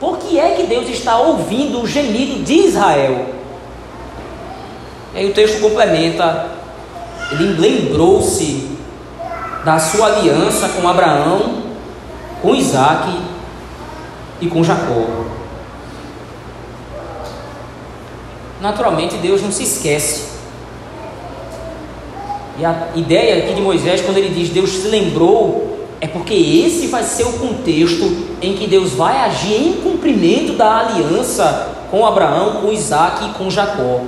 Por 0.00 0.18
que 0.18 0.38
é 0.38 0.50
que 0.50 0.64
Deus 0.64 0.88
está 0.88 1.18
ouvindo 1.18 1.80
o 1.80 1.86
gemido 1.86 2.42
de 2.42 2.54
Israel? 2.66 3.26
E 5.14 5.18
aí 5.18 5.30
o 5.30 5.32
texto 5.32 5.60
complementa: 5.60 6.50
ele 7.30 7.54
lembrou-se 7.58 8.70
da 9.64 9.78
sua 9.78 10.06
aliança 10.08 10.68
com 10.68 10.88
Abraão 10.88 11.64
com 12.44 12.54
Isaac 12.54 13.10
e 14.38 14.46
com 14.48 14.62
Jacó. 14.62 15.06
Naturalmente, 18.60 19.16
Deus 19.16 19.40
não 19.40 19.50
se 19.50 19.62
esquece. 19.62 20.33
E 22.58 22.64
a 22.64 22.88
ideia 22.94 23.44
aqui 23.44 23.54
de 23.54 23.60
Moisés, 23.60 24.00
quando 24.00 24.18
ele 24.18 24.34
diz 24.34 24.48
Deus 24.50 24.70
se 24.70 24.88
lembrou, 24.88 25.78
é 26.00 26.06
porque 26.06 26.34
esse 26.34 26.86
vai 26.88 27.02
ser 27.02 27.24
o 27.24 27.32
contexto 27.34 28.04
em 28.40 28.54
que 28.54 28.66
Deus 28.66 28.92
vai 28.92 29.18
agir 29.18 29.54
em 29.54 29.72
cumprimento 29.74 30.52
da 30.52 30.78
aliança 30.78 31.76
com 31.90 32.06
Abraão, 32.06 32.60
com 32.60 32.72
Isaac 32.72 33.24
e 33.24 33.32
com 33.34 33.50
Jacó. 33.50 34.02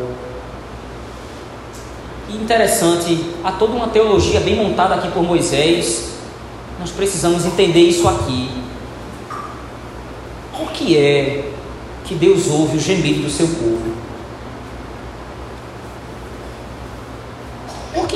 Interessante, 2.31 3.19
há 3.43 3.53
toda 3.53 3.73
uma 3.73 3.88
teologia 3.88 4.41
bem 4.41 4.57
montada 4.57 4.95
aqui 4.95 5.09
por 5.11 5.23
Moisés 5.23 6.17
nós 6.79 6.91
precisamos 6.91 7.45
entender 7.47 7.81
isso 7.81 8.07
aqui. 8.07 8.50
Por 10.57 10.71
que 10.73 10.97
é 10.97 11.50
que 12.05 12.15
Deus 12.15 12.49
ouve 12.49 12.76
o 12.76 12.81
gemido 12.81 13.23
do 13.23 13.31
seu 13.31 13.47
povo? 13.49 14.05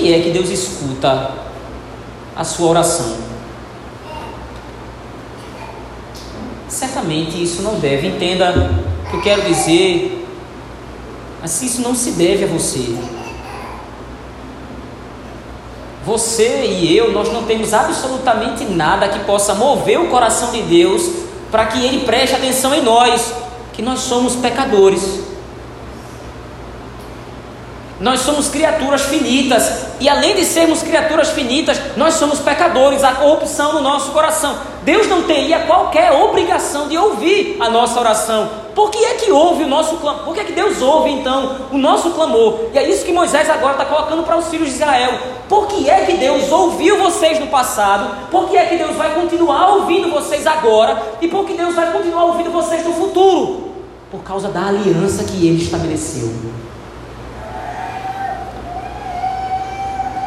Que 0.00 0.14
é 0.14 0.20
que 0.20 0.30
Deus 0.30 0.48
escuta 0.48 1.30
a 2.34 2.42
sua 2.42 2.70
oração? 2.70 3.16
Certamente 6.68 7.42
isso 7.42 7.60
não 7.60 7.74
deve, 7.74 8.08
entenda 8.08 8.70
o 9.04 9.10
que 9.10 9.16
eu 9.16 9.20
quero 9.20 9.42
dizer, 9.42 10.26
mas 11.42 11.60
isso 11.62 11.82
não 11.82 11.94
se 11.94 12.12
deve 12.12 12.44
a 12.44 12.46
você. 12.46 12.96
Você 16.06 16.64
e 16.64 16.96
eu, 16.96 17.12
nós 17.12 17.30
não 17.30 17.44
temos 17.44 17.74
absolutamente 17.74 18.64
nada 18.64 19.06
que 19.08 19.18
possa 19.24 19.54
mover 19.54 20.00
o 20.00 20.08
coração 20.08 20.50
de 20.50 20.62
Deus 20.62 21.10
para 21.50 21.66
que 21.66 21.84
Ele 21.84 22.06
preste 22.06 22.34
atenção 22.34 22.74
em 22.74 22.82
nós, 22.82 23.34
que 23.74 23.82
nós 23.82 24.00
somos 24.00 24.34
pecadores. 24.34 25.20
Nós 28.00 28.20
somos 28.20 28.48
criaturas 28.48 29.02
finitas, 29.02 29.84
e 30.00 30.08
além 30.08 30.34
de 30.34 30.46
sermos 30.46 30.82
criaturas 30.82 31.32
finitas, 31.32 31.78
nós 31.98 32.14
somos 32.14 32.38
pecadores, 32.38 33.04
há 33.04 33.12
corrupção 33.12 33.74
no 33.74 33.82
nosso 33.82 34.10
coração. 34.12 34.56
Deus 34.82 35.06
não 35.06 35.24
teria 35.24 35.60
qualquer 35.60 36.10
obrigação 36.10 36.88
de 36.88 36.96
ouvir 36.96 37.58
a 37.60 37.68
nossa 37.68 38.00
oração. 38.00 38.48
Por 38.74 38.90
que 38.90 39.04
é 39.04 39.14
que 39.16 39.30
ouve 39.30 39.64
o 39.64 39.68
nosso 39.68 39.96
clamor? 39.96 40.24
Por 40.24 40.32
que 40.32 40.40
é 40.40 40.44
que 40.44 40.54
Deus 40.54 40.80
ouve 40.80 41.10
então 41.10 41.56
o 41.70 41.76
nosso 41.76 42.08
clamor? 42.12 42.70
E 42.72 42.78
é 42.78 42.88
isso 42.88 43.04
que 43.04 43.12
Moisés 43.12 43.50
agora 43.50 43.72
está 43.72 43.84
colocando 43.84 44.22
para 44.22 44.38
os 44.38 44.48
filhos 44.48 44.68
de 44.68 44.76
Israel. 44.76 45.12
Por 45.46 45.66
que 45.66 45.90
é 45.90 46.06
que 46.06 46.14
Deus 46.14 46.50
ouviu 46.50 46.96
vocês 46.96 47.38
no 47.38 47.48
passado? 47.48 48.30
Por 48.30 48.48
que 48.48 48.56
é 48.56 48.64
que 48.64 48.76
Deus 48.76 48.96
vai 48.96 49.14
continuar 49.14 49.74
ouvindo 49.74 50.10
vocês 50.10 50.46
agora? 50.46 51.02
E 51.20 51.28
por 51.28 51.44
que 51.44 51.52
Deus 51.52 51.74
vai 51.74 51.92
continuar 51.92 52.24
ouvindo 52.24 52.50
vocês 52.50 52.82
no 52.82 52.94
futuro? 52.94 53.72
Por 54.10 54.22
causa 54.22 54.48
da 54.48 54.68
aliança 54.68 55.22
que 55.24 55.46
ele 55.46 55.62
estabeleceu. 55.62 56.32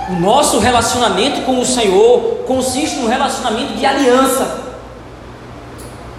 O 0.10 0.14
nosso 0.14 0.60
relacionamento 0.60 1.42
com 1.44 1.60
o 1.60 1.66
Senhor 1.66 2.44
consiste 2.46 2.98
num 2.98 3.08
relacionamento 3.08 3.74
de 3.74 3.86
aliança, 3.86 4.62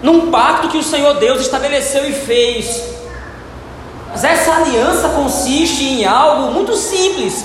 num 0.03 0.31
pacto 0.31 0.69
que 0.69 0.79
o 0.79 0.83
Senhor 0.83 1.15
Deus 1.15 1.41
estabeleceu 1.41 2.09
e 2.09 2.13
fez. 2.13 2.83
Mas 4.11 4.25
essa 4.25 4.55
aliança 4.55 5.09
consiste 5.11 5.85
em 5.85 6.05
algo 6.07 6.53
muito 6.53 6.75
simples. 6.77 7.45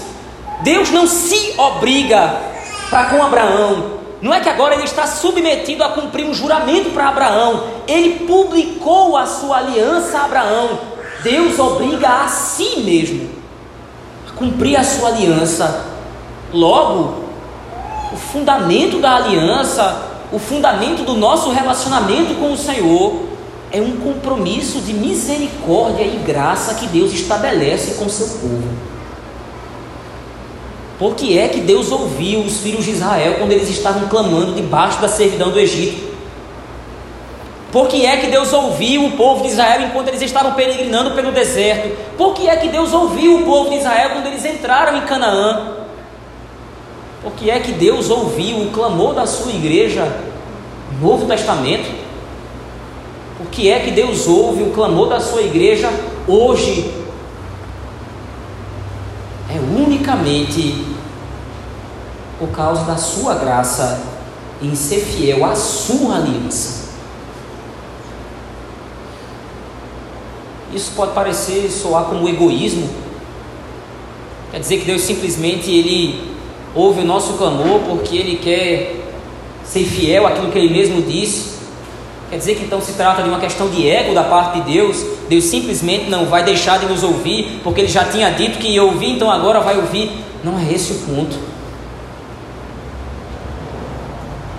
Deus 0.62 0.92
não 0.92 1.08
se 1.08 1.56
obriga 1.58 2.38
para 2.90 3.06
com 3.10 3.24
Abraão. 3.24 4.00
Não 4.22 4.34
é 4.34 4.40
que 4.40 4.50
agora 4.50 4.76
ele 4.76 4.84
está 4.84 5.08
submetido 5.08 5.84
a 5.84 5.90
cumprir 5.90 6.26
um 6.26 6.34
juramento 6.34 6.92
para 6.92 7.10
Abraão. 7.10 7.64
Ele 7.88 8.26
publicou 8.26 9.18
a 9.18 9.26
sua 9.26 9.58
aliança 9.58 10.20
a 10.20 10.26
Abraão. 10.26 10.80
Deus 11.24 11.58
obriga 11.60 12.24
a 12.24 12.28
si 12.28 12.82
mesmo 12.82 13.30
a 14.28 14.32
cumprir 14.38 14.78
a 14.78 14.84
sua 14.84 15.10
aliança 15.10 15.89
Logo, 16.54 17.24
o 18.12 18.18
fundamento 18.18 19.00
da 19.00 19.16
aliança, 19.16 20.10
o 20.32 20.40
fundamento 20.40 21.04
do 21.04 21.14
nosso 21.14 21.52
relacionamento 21.52 22.36
com 22.36 22.52
o 22.52 22.58
Senhor 22.58 23.30
é 23.72 23.80
um 23.80 23.98
compromisso 23.98 24.80
de 24.82 24.94
misericórdia 24.94 26.04
e 26.04 26.18
graça 26.26 26.74
que 26.76 26.88
Deus 26.88 27.14
estabelece 27.14 27.96
com 27.96 28.10
seu 28.10 28.28
povo. 28.40 28.68
Por 30.98 31.16
que 31.16 31.38
é 31.38 31.48
que 31.48 31.62
Deus 31.62 31.92
ouviu 31.92 32.42
os 32.42 32.58
filhos 32.58 32.84
de 32.84 32.92
Israel 32.92 33.36
quando 33.38 33.52
eles 33.52 33.70
estavam 33.70 34.10
clamando 34.10 34.54
debaixo 34.54 35.00
da 35.00 35.08
servidão 35.08 35.52
do 35.52 35.60
Egito? 35.60 36.10
Por 37.72 37.88
que 37.88 38.06
é 38.06 38.18
que 38.18 38.28
Deus 38.28 38.52
ouviu 38.52 39.06
o 39.06 39.12
povo 39.12 39.44
de 39.44 39.50
Israel 39.50 39.84
enquanto 39.84 40.08
eles 40.08 40.24
estavam 40.24 40.54
peregrinando 40.54 41.12
pelo 41.12 41.32
deserto? 41.32 41.96
Por 42.18 42.34
que 42.34 42.50
é 42.50 42.56
que 42.56 42.68
Deus 42.68 42.92
ouviu 42.92 43.38
o 43.38 43.46
povo 43.46 43.70
de 43.70 43.78
Israel 43.78 44.10
quando 44.14 44.26
eles 44.28 44.44
entraram 44.44 44.98
em 44.98 45.02
Canaã? 45.02 45.79
Porque 47.22 47.50
é 47.50 47.60
que 47.60 47.74
Deus 47.74 48.10
ouviu 48.10 48.62
o 48.62 48.72
clamor 48.72 49.14
da 49.14 49.26
sua 49.26 49.52
igreja 49.52 50.06
no 50.94 51.08
Novo 51.08 51.26
Testamento? 51.26 51.90
Porque 53.38 53.70
é 53.70 53.80
que 53.80 53.92
Deus 53.92 54.28
ouve 54.28 54.64
o 54.64 54.72
clamor 54.72 55.10
da 55.10 55.20
sua 55.20 55.42
igreja 55.42 55.90
hoje? 56.28 56.94
É 59.50 59.60
unicamente 59.60 60.86
por 62.38 62.50
causa 62.50 62.84
da 62.84 62.96
sua 62.96 63.36
graça 63.36 64.02
em 64.62 64.74
ser 64.76 65.00
fiel 65.00 65.44
à 65.44 65.56
sua 65.56 66.18
aliança. 66.18 66.90
Isso 70.74 70.92
pode 70.96 71.14
parecer 71.14 71.70
soar 71.70 72.06
como 72.06 72.30
egoísmo. 72.30 72.90
Quer 74.52 74.60
dizer 74.60 74.80
que 74.80 74.86
Deus 74.86 75.02
simplesmente 75.02 75.72
ele 75.72 76.29
ouve 76.76 77.02
o 77.02 77.06
nosso 77.06 77.34
clamor 77.34 77.82
porque 77.88 78.18
Ele 78.18 78.38
quer 78.38 78.96
ser 79.64 79.84
fiel 79.86 80.28
àquilo 80.28 80.52
que 80.52 80.58
Ele 80.58 80.74
mesmo 80.74 81.02
disse. 81.02 81.60
Quer 82.30 82.38
dizer 82.38 82.56
que 82.56 82.66
então 82.66 82.80
se 82.80 82.94
trata 82.94 83.24
de 83.24 83.30
uma 83.30 83.40
questão 83.40 83.70
de 83.70 83.90
ego 83.90 84.14
da 84.14 84.24
parte 84.24 84.62
de 84.62 84.74
Deus. 84.74 85.04
Deus 85.28 85.46
simplesmente 85.46 86.10
não 86.10 86.26
vai 86.26 86.44
deixar 86.44 86.80
de 86.80 86.86
nos 86.86 87.04
ouvir 87.04 87.60
porque 87.64 87.82
Ele 87.82 87.88
já 87.88 88.06
tinha 88.06 88.30
dito 88.32 88.60
que 88.60 88.68
ia 88.68 88.84
ouvir, 88.84 89.12
então 89.12 89.32
agora 89.32 89.60
vai 89.60 89.78
ouvir. 89.78 90.12
Não 90.44 90.58
é 90.60 90.72
esse 90.72 90.94
o 90.94 90.96
ponto. 90.96 91.36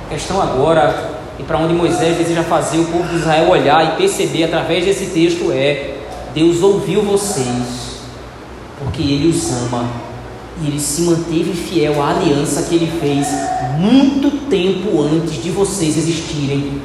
A 0.06 0.14
questão 0.14 0.42
agora, 0.42 1.10
e 1.38 1.42
para 1.44 1.58
onde 1.58 1.72
Moisés 1.72 2.16
deseja 2.16 2.42
fazer 2.42 2.78
o 2.78 2.86
povo 2.86 3.08
de 3.08 3.16
Israel 3.16 3.48
olhar 3.48 3.94
e 3.94 3.96
perceber 3.96 4.44
através 4.44 4.84
desse 4.84 5.06
texto 5.06 5.52
é: 5.52 5.98
Deus 6.34 6.62
ouviu 6.62 7.02
vocês 7.02 7.90
porque 8.80 9.02
Ele 9.02 9.28
os 9.28 9.50
ama 9.50 10.09
E 10.62 10.66
ele 10.66 10.80
se 10.80 11.02
manteve 11.02 11.54
fiel 11.54 12.02
à 12.02 12.10
aliança 12.10 12.62
que 12.62 12.74
ele 12.74 13.00
fez 13.00 13.26
muito 13.78 14.48
tempo 14.48 15.02
antes 15.02 15.42
de 15.42 15.50
vocês 15.50 15.96
existirem. 15.96 16.82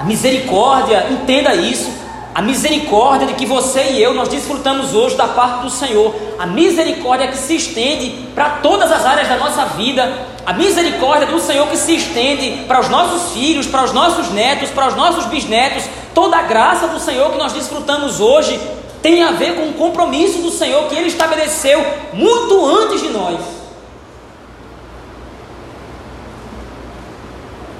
A 0.00 0.04
misericórdia, 0.04 1.06
entenda 1.10 1.54
isso. 1.54 1.90
A 2.34 2.42
misericórdia 2.42 3.26
de 3.26 3.34
que 3.34 3.46
você 3.46 3.92
e 3.92 4.02
eu 4.02 4.12
nós 4.12 4.28
desfrutamos 4.28 4.94
hoje 4.94 5.16
da 5.16 5.26
parte 5.26 5.62
do 5.62 5.70
Senhor. 5.70 6.14
A 6.38 6.46
misericórdia 6.46 7.28
que 7.28 7.36
se 7.36 7.56
estende 7.56 8.10
para 8.34 8.50
todas 8.60 8.92
as 8.92 9.04
áreas 9.04 9.28
da 9.28 9.36
nossa 9.36 9.64
vida. 9.76 10.12
A 10.44 10.52
misericórdia 10.52 11.26
do 11.26 11.40
Senhor 11.40 11.66
que 11.68 11.76
se 11.76 11.96
estende 11.96 12.64
para 12.68 12.80
os 12.80 12.88
nossos 12.88 13.32
filhos, 13.32 13.66
para 13.66 13.84
os 13.84 13.92
nossos 13.92 14.30
netos, 14.30 14.70
para 14.70 14.88
os 14.88 14.94
nossos 14.94 15.26
bisnetos. 15.26 15.84
Toda 16.14 16.36
a 16.36 16.42
graça 16.42 16.86
do 16.86 17.00
Senhor 17.00 17.30
que 17.30 17.38
nós 17.38 17.52
desfrutamos 17.52 18.20
hoje 18.20 18.60
tem 19.04 19.22
a 19.22 19.32
ver 19.32 19.54
com 19.54 19.68
o 19.68 19.74
compromisso 19.74 20.38
do 20.38 20.50
Senhor 20.50 20.88
que 20.88 20.94
Ele 20.94 21.08
estabeleceu 21.08 21.78
muito 22.14 22.64
antes 22.64 23.02
de 23.02 23.10
nós. 23.10 23.38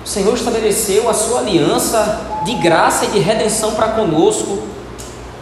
O 0.05 0.07
Senhor 0.07 0.35
estabeleceu 0.35 1.09
a 1.09 1.15
sua 1.15 1.39
aliança 1.39 2.43
de 2.45 2.53
graça 2.57 3.07
e 3.07 3.09
de 3.09 3.21
redenção 3.21 3.73
para 3.73 3.93
conosco 3.93 4.65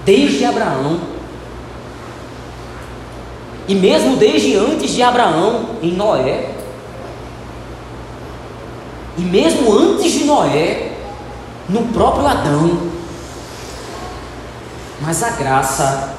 desde 0.04 0.44
Abraão. 0.44 1.00
E 3.66 3.74
mesmo 3.74 4.16
desde 4.16 4.54
antes 4.54 4.92
de 4.92 5.02
Abraão, 5.02 5.70
em 5.82 5.90
Noé. 5.90 6.50
E 9.18 9.22
mesmo 9.22 9.72
antes 9.72 10.12
de 10.12 10.22
Noé, 10.26 10.92
no 11.68 11.88
próprio 11.88 12.28
Adão. 12.28 12.91
Mas 15.02 15.23
a 15.23 15.30
graça 15.30 16.14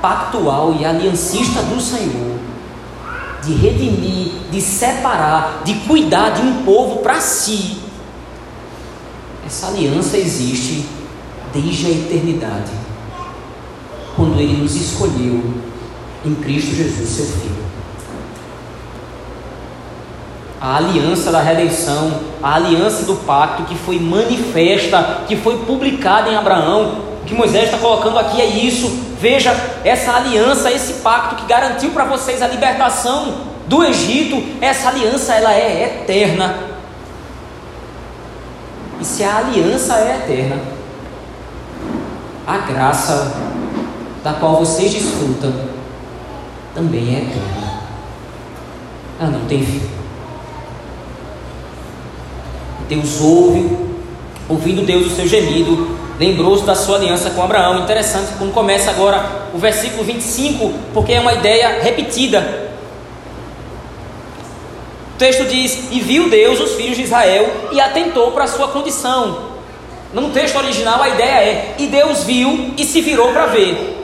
pactual 0.00 0.74
e 0.78 0.84
aliancista 0.84 1.62
do 1.62 1.80
Senhor, 1.80 2.38
de 3.44 3.52
redimir, 3.54 4.32
de 4.50 4.60
separar, 4.60 5.62
de 5.64 5.74
cuidar 5.80 6.30
de 6.30 6.42
um 6.42 6.64
povo 6.64 7.00
para 7.00 7.20
si, 7.20 7.78
essa 9.46 9.66
aliança 9.66 10.16
existe 10.16 10.86
desde 11.52 11.86
a 11.86 11.90
eternidade, 11.90 12.70
quando 14.14 14.38
Ele 14.38 14.62
nos 14.62 14.76
escolheu 14.76 15.42
em 16.24 16.34
Cristo 16.36 16.74
Jesus, 16.74 17.08
seu 17.08 17.26
Filho. 17.26 17.64
A 20.60 20.76
aliança 20.76 21.32
da 21.32 21.40
redenção, 21.40 22.20
a 22.42 22.54
aliança 22.54 23.04
do 23.04 23.16
pacto 23.16 23.64
que 23.64 23.74
foi 23.74 23.98
manifesta, 23.98 25.22
que 25.26 25.34
foi 25.36 25.58
publicada 25.64 26.30
em 26.30 26.36
Abraão, 26.36 27.09
que 27.30 27.34
Moisés 27.36 27.66
está 27.66 27.78
colocando 27.78 28.18
aqui 28.18 28.40
é 28.40 28.46
isso. 28.46 28.88
Veja 29.20 29.54
essa 29.84 30.12
aliança, 30.12 30.70
esse 30.72 30.94
pacto 30.94 31.36
que 31.36 31.46
garantiu 31.46 31.90
para 31.90 32.04
vocês 32.04 32.42
a 32.42 32.48
libertação 32.48 33.42
do 33.68 33.84
Egito. 33.84 34.42
Essa 34.60 34.88
aliança 34.88 35.34
ela 35.34 35.54
é 35.54 35.84
eterna. 35.84 36.58
E 39.00 39.04
se 39.04 39.22
a 39.22 39.38
aliança 39.38 39.94
é 39.94 40.16
eterna, 40.16 40.60
a 42.46 42.58
graça 42.58 43.32
da 44.24 44.32
qual 44.32 44.56
vocês 44.56 44.92
desfrutam 44.92 45.54
também 46.74 47.14
é 47.14 47.18
eterna. 47.20 47.80
Ela 49.20 49.30
não 49.30 49.44
tem 49.46 49.64
fim. 49.64 49.82
Deus 52.88 53.20
ouve, 53.20 53.78
ouvindo 54.48 54.84
Deus 54.84 55.06
o 55.06 55.14
seu 55.14 55.28
gemido, 55.28 55.99
lembrou-se 56.20 56.64
da 56.64 56.74
sua 56.74 56.96
aliança 56.96 57.30
com 57.30 57.42
Abraão. 57.42 57.80
Interessante 57.80 58.32
quando 58.36 58.52
começa 58.52 58.90
agora 58.90 59.48
o 59.54 59.58
versículo 59.58 60.04
25, 60.04 60.70
porque 60.92 61.14
é 61.14 61.20
uma 61.20 61.32
ideia 61.32 61.80
repetida. 61.82 62.68
O 65.14 65.18
texto 65.18 65.46
diz: 65.46 65.90
E 65.90 65.98
viu 66.00 66.28
Deus 66.28 66.60
os 66.60 66.74
filhos 66.74 66.98
de 66.98 67.04
Israel 67.04 67.50
e 67.72 67.80
atentou 67.80 68.32
para 68.32 68.44
a 68.44 68.46
sua 68.46 68.68
condição. 68.68 69.48
No 70.12 70.28
texto 70.30 70.56
original 70.56 71.02
a 71.02 71.08
ideia 71.08 71.40
é: 71.40 71.74
E 71.78 71.86
Deus 71.86 72.22
viu 72.24 72.74
e 72.76 72.84
se 72.84 73.00
virou 73.00 73.32
para 73.32 73.46
ver. 73.46 73.96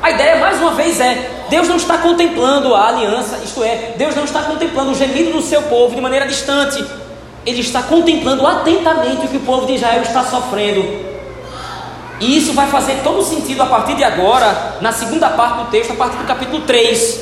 A 0.00 0.10
ideia 0.12 0.36
mais 0.36 0.58
uma 0.58 0.70
vez 0.70 0.98
é: 0.98 1.30
Deus 1.50 1.68
não 1.68 1.76
está 1.76 1.98
contemplando 1.98 2.74
a 2.74 2.88
aliança, 2.88 3.38
isto 3.44 3.62
é, 3.62 3.92
Deus 3.98 4.14
não 4.14 4.24
está 4.24 4.42
contemplando 4.42 4.92
o 4.92 4.94
gemido 4.94 5.32
do 5.32 5.42
seu 5.42 5.60
povo 5.62 5.94
de 5.94 6.00
maneira 6.00 6.26
distante 6.26 6.82
ele 7.48 7.60
está 7.60 7.82
contemplando 7.82 8.46
atentamente 8.46 9.24
o 9.24 9.28
que 9.28 9.38
o 9.38 9.40
povo 9.40 9.66
de 9.66 9.74
Israel 9.74 10.02
está 10.02 10.22
sofrendo. 10.22 10.84
E 12.20 12.36
isso 12.36 12.52
vai 12.52 12.66
fazer 12.66 13.00
todo 13.02 13.24
sentido 13.24 13.62
a 13.62 13.66
partir 13.66 13.94
de 13.94 14.04
agora, 14.04 14.76
na 14.82 14.92
segunda 14.92 15.30
parte 15.30 15.64
do 15.64 15.70
texto, 15.70 15.92
a 15.92 15.96
partir 15.96 16.18
do 16.18 16.24
capítulo 16.24 16.62
3. 16.62 17.20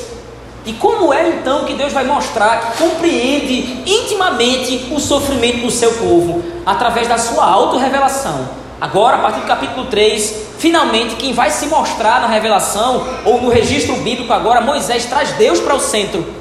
E 0.65 0.73
como 0.73 1.13
é 1.13 1.29
então 1.29 1.63
que 1.63 1.75
Deus 1.75 1.93
vai 1.93 2.03
mostrar 2.03 2.59
que 2.59 2.83
compreende 2.83 3.83
intimamente 3.85 4.91
o 4.91 4.99
sofrimento 4.99 5.61
do 5.61 5.71
seu 5.71 5.93
povo? 5.93 6.43
Através 6.65 7.07
da 7.07 7.17
sua 7.17 7.45
autorrevelação. 7.45 8.49
Agora, 8.81 9.15
a 9.15 9.19
partir 9.19 9.39
do 9.39 9.47
capítulo 9.47 9.85
3, 9.85 10.35
finalmente 10.59 11.15
quem 11.15 11.31
vai 11.31 11.51
se 11.51 11.67
mostrar 11.67 12.19
na 12.19 12.27
revelação, 12.27 13.07
ou 13.23 13.41
no 13.41 13.49
registro 13.49 13.95
bíblico 13.97 14.33
agora, 14.33 14.59
Moisés 14.59 15.05
traz 15.05 15.31
Deus 15.31 15.61
para 15.61 15.73
o 15.73 15.79
centro. 15.79 16.36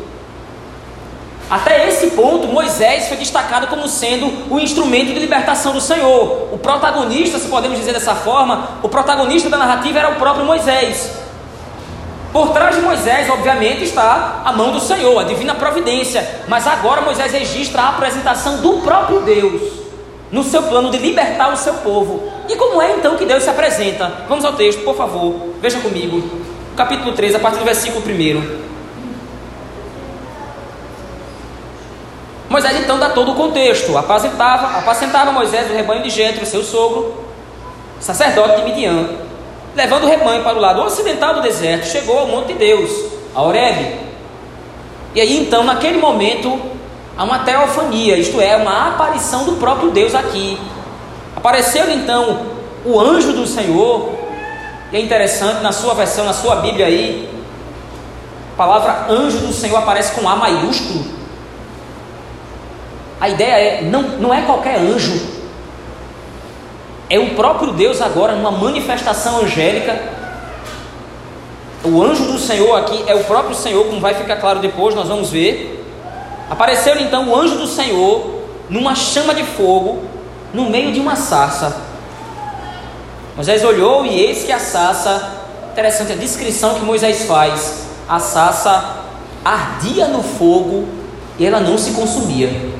Até 1.49 1.89
esse 1.89 2.09
ponto, 2.09 2.49
Moisés 2.49 3.07
foi 3.07 3.17
destacado 3.17 3.69
como 3.69 3.87
sendo 3.87 4.27
o 4.51 4.59
instrumento 4.59 5.15
de 5.15 5.21
libertação 5.21 5.73
do 5.73 5.81
Senhor. 5.81 6.49
O 6.53 6.59
protagonista, 6.59 7.39
se 7.39 7.47
podemos 7.47 7.79
dizer 7.79 7.93
dessa 7.93 8.17
forma, 8.17 8.71
o 8.83 8.89
protagonista 8.89 9.49
da 9.49 9.57
narrativa 9.57 9.99
era 9.99 10.11
o 10.11 10.17
próprio 10.17 10.45
Moisés. 10.45 11.13
Por 12.33 12.51
trás 12.51 12.75
de 12.75 12.83
Moisés, 12.83 13.31
obviamente, 13.31 13.85
está 13.85 14.43
a 14.45 14.53
mão 14.53 14.73
do 14.73 14.81
Senhor, 14.81 15.19
a 15.21 15.23
divina 15.23 15.55
providência. 15.55 16.43
Mas 16.49 16.67
agora 16.67 17.01
Moisés 17.01 17.33
registra 17.33 17.83
a 17.83 17.89
apresentação 17.91 18.59
do 18.59 18.81
próprio 18.81 19.21
Deus 19.21 19.63
no 20.33 20.43
seu 20.43 20.65
plano 20.65 20.91
de 20.91 20.99
libertar 20.99 21.53
o 21.53 21.57
seu 21.57 21.75
povo. 21.75 22.29
E 22.49 22.57
como 22.57 22.83
é 22.83 22.97
então 22.97 23.17
que 23.17 23.25
Deus 23.25 23.45
se 23.45 23.51
apresenta? 23.51 24.25
Vamos 24.29 24.45
ao 24.45 24.53
texto, 24.55 24.83
por 24.83 24.97
favor. 24.97 25.35
Veja 25.63 25.79
comigo. 25.79 26.23
Capítulo 26.77 27.13
3, 27.13 27.37
a 27.37 27.39
partir 27.39 27.61
do 27.61 27.65
versículo 27.65 28.05
1. 28.05 28.76
Moisés 32.49 32.77
então 32.81 32.99
dá 32.99 33.11
todo 33.11 33.33
o 33.33 33.35
contexto. 33.35 33.97
Apacentava, 33.97 34.79
apacentava 34.79 35.33
Moisés 35.33 35.71
o 35.71 35.75
rebanho 35.75 36.03
de 36.03 36.11
Jetro, 36.11 36.47
seu 36.47 36.63
sogro, 36.63 37.15
sacerdote 38.01 38.57
de 38.57 38.63
Midian, 38.63 39.09
levando 39.75 40.05
o 40.05 40.07
rebanho 40.07 40.43
para 40.43 40.57
o 40.57 40.61
lado 40.61 40.83
ocidental 40.83 41.35
do 41.35 41.43
deserto, 41.43 41.87
chegou 41.87 42.19
ao 42.19 42.27
monte 42.27 42.49
de 42.49 42.55
Deus, 42.55 42.91
a 43.35 43.43
Horebe. 43.43 44.01
E 45.15 45.21
aí 45.21 45.37
então, 45.39 45.65
naquele 45.65 45.99
momento, 45.99 46.61
há 47.17 47.25
uma 47.25 47.41
teofania, 47.41 48.17
isto 48.17 48.41
é, 48.41 48.57
uma 48.57 48.89
aparição 48.89 49.45
do 49.45 49.53
próprio 49.53 49.91
Deus 49.91 50.15
aqui. 50.15 50.59
Apareceu 51.35 51.91
então 51.91 52.47
o 52.85 53.01
anjo 53.01 53.33
do 53.33 53.47
Senhor, 53.47 54.13
e 54.93 54.97
é 54.97 55.01
interessante, 55.01 55.63
na 55.63 55.73
sua 55.73 55.95
versão, 55.95 56.25
na 56.25 56.33
sua 56.33 56.57
Bíblia 56.57 56.87
aí, 56.87 57.29
a 58.55 58.57
palavra 58.57 59.07
anjo 59.13 59.39
do 59.39 59.53
Senhor 59.53 59.77
aparece 59.77 60.13
com 60.13 60.29
A 60.29 60.37
maiúsculo. 60.37 61.16
A 63.21 63.29
ideia 63.29 63.55
é, 63.55 63.83
não, 63.83 64.03
não 64.03 64.35
é 64.35 64.43
qualquer 64.43 64.79
anjo, 64.79 65.37
é 67.09 67.19
o 67.19 67.35
próprio 67.35 67.73
Deus 67.73 68.03
agora 68.03 68.35
numa 68.35 68.51
manifestação 68.51 69.41
angélica. 69.41 69.97
O 71.85 72.03
anjo 72.03 72.25
do 72.25 72.39
Senhor 72.39 72.77
aqui 72.77 73.05
é 73.07 73.15
o 73.15 73.25
próprio 73.25 73.55
Senhor, 73.55 73.87
como 73.87 74.01
vai 74.01 74.15
ficar 74.15 74.37
claro 74.37 74.59
depois, 74.59 74.95
nós 74.95 75.09
vamos 75.09 75.31
ver. 75.31 75.85
Apareceu 76.51 77.01
então 77.01 77.29
o 77.29 77.37
anjo 77.37 77.57
do 77.57 77.67
Senhor 77.67 78.43
numa 78.69 78.95
chama 78.95 79.35
de 79.35 79.45
fogo 79.45 80.03
no 80.53 80.69
meio 80.69 80.93
de 80.93 80.99
uma 80.99 81.15
sarça. 81.15 81.77
Moisés 83.37 83.63
olhou 83.65 84.05
e 84.05 84.19
eis 84.19 84.45
que 84.45 84.51
a 84.51 84.59
sarça, 84.59 85.45
interessante 85.73 86.13
a 86.13 86.17
descrição 86.17 86.75
que 86.75 86.85
Moisés 86.85 87.27
faz, 87.27 87.87
a 88.09 88.19
sarça 88.19 88.97
ardia 89.45 90.09
no 90.09 90.23
fogo 90.23 90.89
e 91.39 91.47
ela 91.47 91.61
não 91.61 91.79
se 91.79 91.93
consumia. 91.93 92.76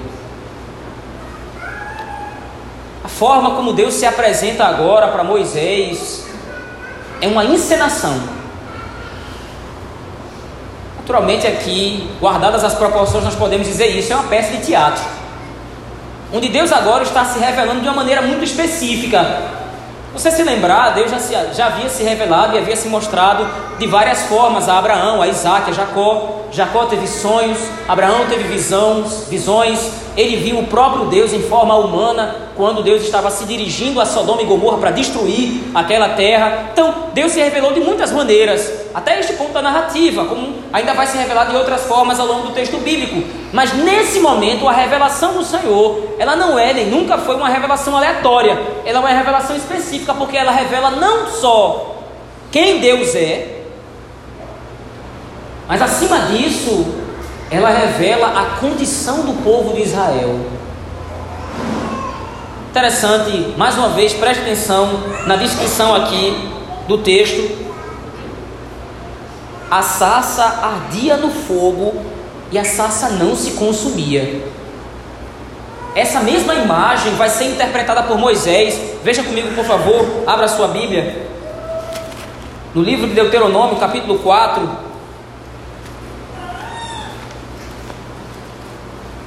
Forma 3.19 3.53
como 3.57 3.73
Deus 3.73 3.95
se 3.95 4.05
apresenta 4.05 4.65
agora 4.65 5.09
para 5.09 5.25
Moisés 5.25 6.27
é 7.21 7.27
uma 7.27 7.45
encenação. 7.45 8.21
Naturalmente, 10.99 11.47
aqui, 11.47 12.11
guardadas 12.21 12.63
as 12.63 12.75
proporções, 12.75 13.25
nós 13.25 13.35
podemos 13.35 13.67
dizer 13.67 13.87
isso: 13.87 14.13
é 14.13 14.17
uma 14.17 14.29
peça 14.29 14.53
de 14.53 14.67
teatro, 14.67 15.03
onde 16.33 16.49
Deus 16.49 16.71
agora 16.73 17.05
está 17.05 17.25
se 17.25 17.39
revelando 17.39 17.81
de 17.81 17.89
uma 17.89 17.97
maneira 17.97 18.21
muito 18.21 18.45
específica. 18.45 19.57
Você 20.13 20.31
se 20.31 20.43
lembrar, 20.43 20.95
Deus 20.95 21.11
já, 21.11 21.19
se, 21.19 21.35
já 21.55 21.67
havia 21.67 21.89
se 21.89 22.03
revelado 22.03 22.55
e 22.55 22.59
havia 22.59 22.75
se 22.77 22.89
mostrado 22.89 23.47
de 23.79 23.87
várias 23.87 24.23
formas 24.23 24.69
a 24.69 24.79
Abraão, 24.79 25.23
a 25.23 25.29
Isaac, 25.29 25.71
a 25.71 25.73
Jacó. 25.73 26.46
Jacó 26.53 26.87
teve 26.87 27.07
sonhos, 27.07 27.59
Abraão 27.89 28.27
teve 28.29 28.45
visões, 28.45 29.27
visões. 29.29 30.07
Ele 30.17 30.37
viu 30.37 30.59
o 30.59 30.67
próprio 30.67 31.07
Deus 31.07 31.33
em 31.33 31.43
forma 31.43 31.75
humana 31.75 32.47
quando 32.57 32.83
Deus 32.83 33.03
estava 33.03 33.31
se 33.31 33.45
dirigindo 33.45 34.01
a 34.01 34.07
Sodoma 34.07 34.41
e 34.41 34.47
Gomorra 34.47 34.79
para 34.79 34.91
destruir 34.91 35.63
aquela 35.75 36.11
terra. 36.11 36.71
Então, 36.73 37.11
Deus 37.13 37.33
se 37.33 37.41
revelou 37.41 37.73
de 37.73 37.81
muitas 37.81 38.11
maneiras, 38.13 38.73
até 38.95 39.21
este 39.21 39.35
ponto 39.35 39.53
da 39.53 39.61
narrativa, 39.61 40.25
como 40.25 40.55
ainda 40.73 40.95
vai 40.95 41.07
se 41.07 41.19
revelar 41.19 41.45
de 41.45 41.57
outras 41.57 41.83
formas 41.83 42.19
ao 42.19 42.27
longo 42.27 42.47
do 42.49 42.53
texto 42.55 42.79
bíblico. 42.79 43.23
Mas 43.53 43.75
nesse 43.75 44.21
momento, 44.21 44.67
a 44.67 44.73
revelação 44.73 45.35
do 45.35 45.45
Senhor, 45.45 46.15
ela 46.19 46.35
não 46.35 46.59
é 46.59 46.73
nem 46.73 46.87
nunca 46.87 47.19
foi 47.19 47.37
uma 47.37 47.49
revelação 47.49 47.95
aleatória, 47.95 48.59
ela 48.87 48.99
é 48.99 49.01
uma 49.01 49.09
revelação 49.11 49.55
específica, 49.55 50.15
porque 50.15 50.37
ela 50.37 50.53
revela 50.53 50.93
não 50.93 51.29
só 51.29 51.97
quem 52.51 52.79
Deus 52.81 53.15
é, 53.15 53.56
mas 55.69 55.83
acima 55.83 56.19
disso, 56.27 56.87
ela 57.51 57.71
revela 57.71 58.29
a 58.29 58.61
condição 58.61 59.23
do 59.23 59.43
povo 59.43 59.75
de 59.75 59.83
Israel. 59.83 60.41
Interessante, 62.71 63.55
mais 63.57 63.77
uma 63.77 63.89
vez, 63.89 64.13
preste 64.13 64.43
atenção 64.43 65.01
na 65.27 65.37
descrição 65.37 65.95
aqui 65.95 66.37
do 66.87 66.99
texto. 66.99 67.67
A 69.71 69.83
sassa 69.83 70.45
ardia 70.45 71.17
no 71.17 71.31
fogo 71.31 71.95
e 72.53 72.59
a 72.59 72.65
sassa 72.65 73.11
não 73.11 73.35
se 73.35 73.53
consumia. 73.53 74.45
Essa 75.95 76.21
mesma 76.21 76.55
imagem 76.55 77.15
vai 77.15 77.31
ser 77.31 77.47
interpretada 77.47 78.03
por 78.03 78.19
Moisés. 78.19 78.79
Veja 79.03 79.23
comigo, 79.23 79.49
por 79.55 79.65
favor, 79.65 80.07
abra 80.27 80.47
sua 80.47 80.69
Bíblia. 80.69 81.27
No 82.75 82.83
livro 82.83 83.09
de 83.09 83.15
Deuteronômio, 83.15 83.77
capítulo 83.77 84.19
4, 84.19 84.86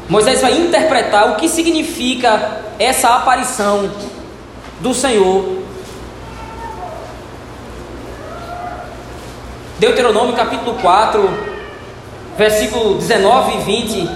Moisés 0.09 0.41
vai 0.41 0.53
interpretar 0.57 1.29
o 1.29 1.35
que 1.35 1.47
significa 1.47 2.63
essa 2.79 3.09
aparição 3.09 3.91
do 4.79 4.91
Senhor. 4.91 5.59
Deuteronômio 9.77 10.35
capítulo 10.35 10.79
4, 10.81 11.29
versículo 12.35 12.95
19 12.95 13.57
e 13.57 13.59
20. 13.59 14.09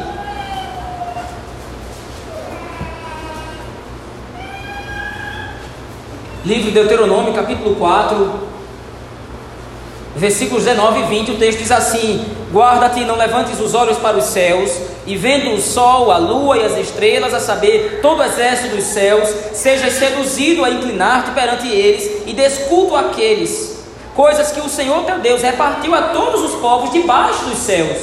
Livro 6.43 6.63
de 6.63 6.71
Deuteronômio 6.71 7.33
capítulo 7.33 7.75
4, 7.75 8.52
versículos 10.15 10.63
19 10.63 10.99
e 10.99 11.03
20, 11.05 11.31
o 11.31 11.37
texto 11.37 11.59
diz 11.59 11.71
assim: 11.71 12.25
Guarda-te 12.51 13.03
não 13.05 13.15
levantes 13.15 13.59
os 13.59 13.73
olhos 13.73 13.97
para 13.97 14.17
os 14.17 14.25
céus, 14.25 14.71
e 15.05 15.15
vendo 15.15 15.51
o 15.51 15.61
sol, 15.61 16.11
a 16.11 16.17
lua 16.17 16.57
e 16.57 16.65
as 16.65 16.77
estrelas, 16.77 17.33
a 17.33 17.39
saber, 17.39 17.99
todo 18.01 18.19
o 18.19 18.23
exército 18.23 18.75
dos 18.75 18.85
céus, 18.85 19.27
sejas 19.53 19.93
seduzido 19.93 20.63
a 20.63 20.69
inclinar-te 20.69 21.31
perante 21.31 21.67
eles, 21.67 22.23
e 22.27 22.33
desculto 22.33 22.95
aqueles, 22.95 23.83
coisas 24.15 24.51
que 24.51 24.61
o 24.61 24.69
Senhor 24.69 25.03
teu 25.03 25.19
Deus 25.19 25.41
repartiu 25.41 25.95
a 25.95 26.03
todos 26.09 26.41
os 26.41 26.59
povos 26.59 26.91
debaixo 26.91 27.45
dos 27.45 27.57
céus. 27.57 27.97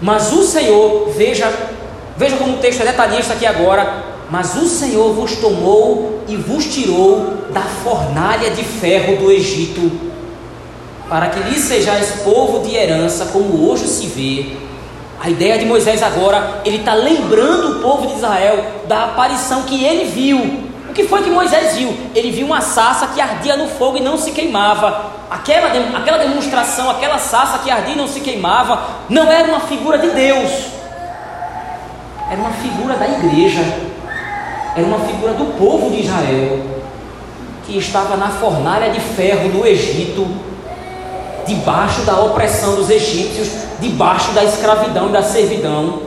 Mas 0.00 0.32
o 0.32 0.42
Senhor, 0.44 1.10
veja, 1.10 1.50
veja 2.16 2.36
como 2.36 2.54
o 2.54 2.58
texto 2.58 2.82
é 2.82 2.86
detalhista 2.86 3.32
aqui 3.32 3.46
agora, 3.46 4.04
mas 4.30 4.54
o 4.56 4.66
Senhor 4.66 5.12
vos 5.12 5.36
tomou 5.36 6.22
e 6.28 6.36
vos 6.36 6.66
tirou 6.66 7.38
da 7.50 7.62
fornalha 7.62 8.50
de 8.50 8.62
ferro 8.62 9.16
do 9.16 9.30
Egito 9.30 10.09
para 11.10 11.26
que 11.26 11.40
lhe 11.40 11.58
sejais 11.58 12.22
povo 12.22 12.60
de 12.60 12.76
herança, 12.76 13.26
como 13.26 13.68
hoje 13.68 13.88
se 13.88 14.06
vê. 14.06 14.56
A 15.20 15.28
ideia 15.28 15.58
de 15.58 15.66
Moisés 15.66 16.02
agora, 16.04 16.62
ele 16.64 16.76
está 16.76 16.94
lembrando 16.94 17.78
o 17.78 17.82
povo 17.82 18.06
de 18.06 18.14
Israel 18.14 18.64
da 18.86 19.06
aparição 19.06 19.64
que 19.64 19.84
ele 19.84 20.04
viu. 20.04 20.38
O 20.88 20.92
que 20.92 21.04
foi 21.04 21.22
que 21.22 21.30
Moisés 21.30 21.76
viu? 21.76 21.92
Ele 22.14 22.30
viu 22.30 22.46
uma 22.46 22.60
sarça 22.60 23.08
que 23.08 23.20
ardia 23.20 23.56
no 23.56 23.66
fogo 23.66 23.96
e 23.98 24.00
não 24.00 24.16
se 24.16 24.30
queimava. 24.30 25.10
Aquela, 25.28 25.98
aquela 25.98 26.18
demonstração, 26.18 26.88
aquela 26.88 27.18
sarça 27.18 27.58
que 27.58 27.70
ardia 27.70 27.94
e 27.94 27.98
não 27.98 28.06
se 28.06 28.20
queimava, 28.20 28.80
não 29.08 29.30
era 29.30 29.48
uma 29.48 29.60
figura 29.60 29.98
de 29.98 30.10
Deus, 30.10 30.50
era 32.30 32.40
uma 32.40 32.50
figura 32.52 32.94
da 32.94 33.08
igreja, 33.08 33.62
era 34.76 34.86
uma 34.86 35.00
figura 35.00 35.34
do 35.34 35.56
povo 35.58 35.90
de 35.90 36.02
Israel, 36.02 36.60
que 37.66 37.76
estava 37.76 38.16
na 38.16 38.28
fornalha 38.28 38.90
de 38.90 39.00
ferro 39.00 39.48
do 39.48 39.66
Egito, 39.66 40.49
debaixo 41.54 42.02
da 42.02 42.18
opressão 42.20 42.76
dos 42.76 42.88
egípcios, 42.88 43.48
debaixo 43.80 44.32
da 44.32 44.44
escravidão 44.44 45.08
e 45.08 45.12
da 45.12 45.22
servidão. 45.22 46.02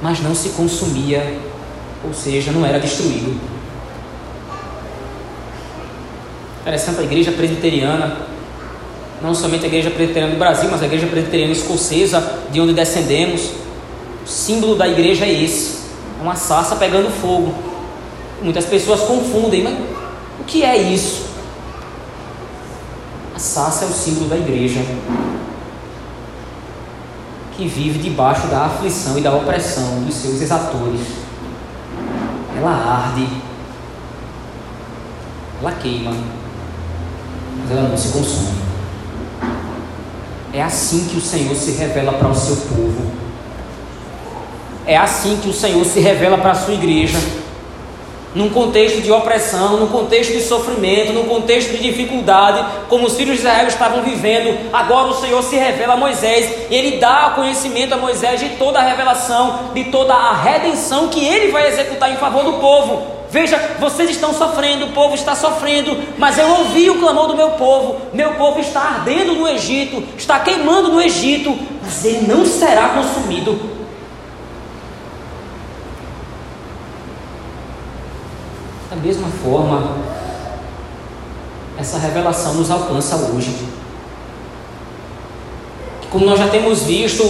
Mas 0.00 0.20
não 0.20 0.34
se 0.34 0.50
consumia, 0.50 1.38
ou 2.04 2.14
seja, 2.14 2.52
não 2.52 2.64
era 2.64 2.78
destruído. 2.78 3.38
Interessante 6.60 7.00
a 7.00 7.02
igreja 7.02 7.32
presbiteriana, 7.32 8.16
não 9.20 9.34
somente 9.34 9.64
a 9.64 9.68
igreja 9.68 9.90
presbiteriana 9.90 10.34
do 10.34 10.38
Brasil, 10.38 10.68
mas 10.70 10.82
a 10.82 10.86
igreja 10.86 11.06
presbiteriana 11.06 11.52
escocesa, 11.52 12.38
de 12.50 12.60
onde 12.60 12.72
descendemos. 12.72 13.50
O 14.24 14.28
símbolo 14.28 14.76
da 14.76 14.86
igreja 14.86 15.24
é 15.24 15.42
esse: 15.42 15.80
uma 16.22 16.36
sarça 16.36 16.76
pegando 16.76 17.10
fogo. 17.10 17.52
Muitas 18.40 18.64
pessoas 18.64 19.00
confundem, 19.00 19.62
mas 19.62 19.74
o 20.38 20.44
que 20.44 20.62
é 20.62 20.76
isso? 20.76 21.29
Sassa 23.40 23.86
é 23.86 23.88
o 23.88 23.92
símbolo 23.92 24.28
da 24.28 24.36
igreja 24.36 24.80
que 27.56 27.66
vive 27.66 27.98
debaixo 27.98 28.46
da 28.48 28.66
aflição 28.66 29.18
e 29.18 29.22
da 29.22 29.34
opressão 29.34 30.02
dos 30.02 30.14
seus 30.14 30.42
exatores. 30.42 31.00
Ela 32.54 32.70
arde, 32.70 33.26
ela 35.58 35.72
queima, 35.72 36.12
mas 37.58 37.70
ela 37.70 37.88
não 37.88 37.96
se 37.96 38.08
consome. 38.08 38.58
É 40.52 40.62
assim 40.62 41.06
que 41.06 41.16
o 41.16 41.20
Senhor 41.22 41.56
se 41.56 41.70
revela 41.70 42.12
para 42.12 42.28
o 42.28 42.34
seu 42.34 42.56
povo. 42.56 43.10
É 44.84 44.98
assim 44.98 45.38
que 45.42 45.48
o 45.48 45.54
Senhor 45.54 45.84
se 45.86 46.00
revela 46.00 46.36
para 46.36 46.50
a 46.50 46.54
sua 46.54 46.74
igreja 46.74 47.39
num 48.34 48.48
contexto 48.50 49.00
de 49.00 49.10
opressão, 49.10 49.76
num 49.76 49.88
contexto 49.88 50.32
de 50.32 50.42
sofrimento, 50.42 51.12
num 51.12 51.24
contexto 51.24 51.72
de 51.72 51.78
dificuldade, 51.78 52.64
como 52.88 53.06
os 53.06 53.16
filhos 53.16 53.34
de 53.34 53.40
Israel 53.40 53.66
estavam 53.66 54.02
vivendo, 54.02 54.70
agora 54.72 55.08
o 55.08 55.20
Senhor 55.20 55.42
se 55.42 55.56
revela 55.56 55.94
a 55.94 55.96
Moisés, 55.96 56.68
e 56.70 56.74
ele 56.74 56.98
dá 56.98 57.32
conhecimento 57.34 57.94
a 57.94 57.96
Moisés 57.96 58.40
de 58.40 58.50
toda 58.50 58.78
a 58.78 58.82
revelação, 58.82 59.70
de 59.74 59.84
toda 59.84 60.14
a 60.14 60.34
redenção 60.34 61.08
que 61.08 61.24
ele 61.24 61.50
vai 61.50 61.68
executar 61.68 62.12
em 62.12 62.16
favor 62.16 62.44
do 62.44 62.54
povo. 62.54 63.20
Veja, 63.30 63.76
vocês 63.78 64.10
estão 64.10 64.34
sofrendo, 64.34 64.86
o 64.86 64.92
povo 64.92 65.14
está 65.14 65.36
sofrendo, 65.36 65.96
mas 66.18 66.36
eu 66.36 66.48
ouvi 66.48 66.90
o 66.90 66.98
clamor 66.98 67.28
do 67.28 67.36
meu 67.36 67.50
povo. 67.50 68.00
Meu 68.12 68.32
povo 68.32 68.58
está 68.58 68.80
ardendo 68.80 69.34
no 69.34 69.48
Egito, 69.48 70.02
está 70.18 70.40
queimando 70.40 70.88
no 70.88 71.00
Egito, 71.00 71.56
mas 71.80 72.04
ele 72.04 72.26
não 72.26 72.44
será 72.44 72.88
consumido 72.88 73.79
mesma 79.00 79.28
forma, 79.42 79.96
essa 81.78 81.98
revelação 81.98 82.54
nos 82.54 82.70
alcança 82.70 83.16
hoje. 83.16 83.56
Como 86.10 86.26
nós 86.26 86.38
já 86.38 86.48
temos 86.48 86.82
visto, 86.82 87.22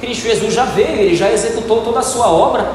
Cristo 0.00 0.22
Jesus 0.22 0.54
já 0.54 0.64
veio, 0.64 1.00
ele 1.00 1.16
já 1.16 1.30
executou 1.30 1.82
toda 1.82 2.00
a 2.00 2.02
sua 2.02 2.28
obra. 2.28 2.70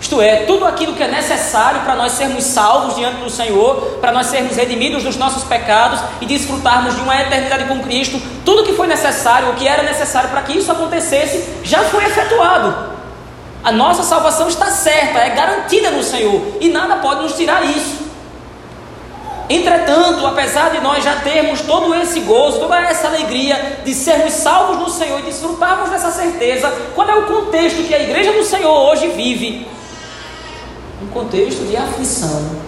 Isto 0.00 0.20
é, 0.20 0.44
tudo 0.44 0.64
aquilo 0.64 0.94
que 0.94 1.02
é 1.02 1.08
necessário 1.08 1.80
para 1.80 1.96
nós 1.96 2.12
sermos 2.12 2.44
salvos 2.44 2.94
diante 2.94 3.16
do 3.16 3.28
Senhor, 3.28 3.98
para 4.00 4.12
nós 4.12 4.26
sermos 4.26 4.54
redimidos 4.54 5.02
dos 5.02 5.16
nossos 5.16 5.42
pecados 5.42 6.00
e 6.20 6.26
desfrutarmos 6.26 6.94
de 6.94 7.00
uma 7.00 7.20
eternidade 7.20 7.64
com 7.64 7.80
Cristo, 7.80 8.20
tudo 8.44 8.62
que 8.62 8.74
foi 8.74 8.86
necessário, 8.86 9.50
o 9.50 9.54
que 9.54 9.66
era 9.66 9.82
necessário 9.82 10.30
para 10.30 10.42
que 10.42 10.56
isso 10.56 10.70
acontecesse, 10.70 11.44
já 11.64 11.82
foi 11.84 12.04
efetuado. 12.04 12.97
A 13.62 13.72
nossa 13.72 14.02
salvação 14.02 14.48
está 14.48 14.66
certa, 14.70 15.18
é 15.18 15.30
garantida 15.30 15.90
no 15.90 16.02
Senhor 16.02 16.40
e 16.60 16.68
nada 16.68 16.96
pode 16.96 17.22
nos 17.22 17.34
tirar 17.34 17.64
isso. 17.64 18.08
Entretanto, 19.50 20.26
apesar 20.26 20.70
de 20.70 20.80
nós 20.80 21.02
já 21.02 21.16
termos 21.16 21.62
todo 21.62 21.94
esse 21.94 22.20
gozo, 22.20 22.60
toda 22.60 22.78
essa 22.80 23.08
alegria 23.08 23.80
de 23.82 23.94
sermos 23.94 24.34
salvos 24.34 24.78
no 24.78 24.90
Senhor 24.90 25.18
e 25.20 25.22
desfrutarmos 25.22 25.88
dessa 25.88 26.10
certeza, 26.10 26.70
qual 26.94 27.08
é 27.08 27.14
o 27.14 27.26
contexto 27.26 27.82
que 27.86 27.94
a 27.94 28.02
igreja 28.02 28.32
do 28.32 28.44
Senhor 28.44 28.70
hoje 28.90 29.08
vive? 29.08 29.66
Um 31.02 31.06
contexto 31.06 31.66
de 31.66 31.76
aflição 31.76 32.58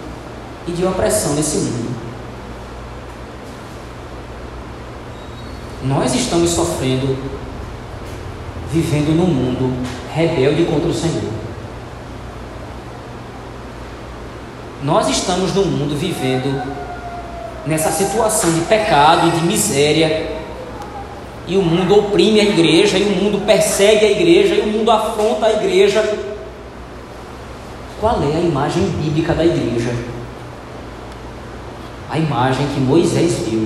e 0.67 0.71
de 0.71 0.83
opressão 0.83 1.33
nesse 1.33 1.57
mundo. 1.57 1.95
Nós 5.83 6.15
estamos 6.15 6.49
sofrendo, 6.49 7.17
vivendo 8.71 9.15
num 9.15 9.27
mundo 9.27 9.73
rebelde 10.13 10.65
contra 10.65 10.89
o 10.89 10.93
Senhor. 10.93 11.31
Nós 14.83 15.07
estamos 15.09 15.53
no 15.53 15.65
mundo 15.65 15.95
vivendo 15.95 16.61
nessa 17.65 17.91
situação 17.91 18.51
de 18.53 18.61
pecado 18.61 19.27
e 19.27 19.31
de 19.31 19.45
miséria, 19.45 20.31
e 21.47 21.57
o 21.57 21.61
mundo 21.61 21.99
oprime 21.99 22.39
a 22.39 22.43
igreja, 22.43 22.97
e 22.97 23.03
o 23.03 23.23
mundo 23.23 23.45
persegue 23.45 24.05
a 24.05 24.11
igreja, 24.11 24.55
e 24.55 24.61
o 24.61 24.67
mundo 24.67 24.89
afronta 24.89 25.45
a 25.45 25.53
igreja. 25.53 26.17
Qual 27.99 28.21
é 28.23 28.37
a 28.37 28.39
imagem 28.39 28.83
bíblica 28.83 29.33
da 29.33 29.45
igreja? 29.45 29.91
a 32.11 32.19
imagem 32.19 32.67
que 32.67 32.79
Moisés 32.81 33.39
viu. 33.47 33.65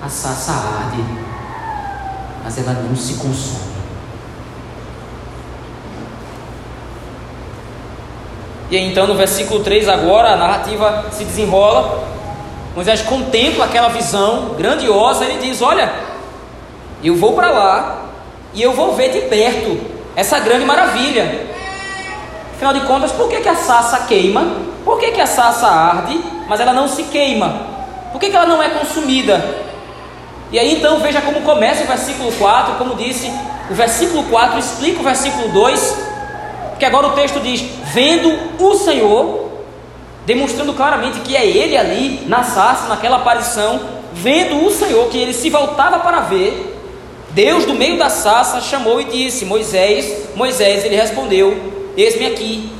A 0.00 0.08
sarça 0.08 0.52
arde, 0.52 1.02
mas 2.44 2.58
ela 2.58 2.74
não 2.74 2.94
se 2.94 3.14
consome. 3.14 3.74
E 8.70 8.76
então 8.76 9.06
no 9.06 9.14
versículo 9.14 9.64
3 9.64 9.88
agora 9.88 10.34
a 10.34 10.36
narrativa 10.36 11.06
se 11.10 11.24
desenrola. 11.24 12.04
Moisés 12.74 13.02
contempla 13.02 13.64
aquela 13.64 13.88
visão 13.88 14.54
grandiosa, 14.56 15.24
ele 15.24 15.38
diz: 15.38 15.62
"Olha, 15.62 15.92
eu 17.02 17.16
vou 17.16 17.32
para 17.32 17.50
lá 17.50 18.06
e 18.52 18.62
eu 18.62 18.72
vou 18.72 18.94
ver 18.94 19.10
de 19.10 19.22
perto 19.22 19.78
essa 20.16 20.38
grande 20.38 20.64
maravilha. 20.64 21.46
Afinal 22.54 22.72
de 22.72 22.80
contas, 22.80 23.10
por 23.12 23.28
que, 23.28 23.40
que 23.40 23.48
a 23.48 23.56
sassa 23.56 24.04
queima? 24.06 24.56
Por 24.84 24.98
que, 24.98 25.10
que 25.10 25.20
a 25.20 25.26
sassa 25.26 25.66
arde, 25.66 26.20
mas 26.48 26.60
ela 26.60 26.72
não 26.72 26.86
se 26.86 27.04
queima? 27.04 27.60
Por 28.12 28.20
que, 28.20 28.30
que 28.30 28.36
ela 28.36 28.46
não 28.46 28.62
é 28.62 28.68
consumida? 28.70 29.44
E 30.54 30.58
aí 30.60 30.72
então 30.72 31.00
veja 31.00 31.20
como 31.20 31.40
começa 31.40 31.82
o 31.82 31.86
versículo 31.88 32.30
4, 32.30 32.76
como 32.76 32.94
disse, 32.94 33.28
o 33.68 33.74
versículo 33.74 34.22
4 34.30 34.56
explica 34.56 35.00
o 35.00 35.02
versículo 35.02 35.48
2, 35.48 35.96
porque 36.70 36.84
agora 36.84 37.08
o 37.08 37.10
texto 37.10 37.40
diz: 37.40 37.60
Vendo 37.92 38.32
o 38.60 38.74
Senhor, 38.76 39.50
demonstrando 40.24 40.72
claramente 40.72 41.18
que 41.22 41.36
é 41.36 41.44
ele 41.44 41.76
ali 41.76 42.22
na 42.28 42.44
sarça, 42.44 42.86
naquela 42.86 43.16
aparição, 43.16 43.80
vendo 44.12 44.64
o 44.64 44.70
Senhor, 44.70 45.08
que 45.08 45.18
ele 45.18 45.34
se 45.34 45.50
voltava 45.50 45.98
para 45.98 46.20
ver, 46.20 46.78
Deus, 47.30 47.64
do 47.64 47.74
meio 47.74 47.98
da 47.98 48.08
sarça, 48.08 48.60
chamou 48.60 49.00
e 49.00 49.06
disse: 49.06 49.44
Moisés, 49.44 50.36
Moisés, 50.36 50.84
ele 50.84 50.94
respondeu: 50.94 51.72
Eis-me 51.96 52.26
aqui. 52.26 52.72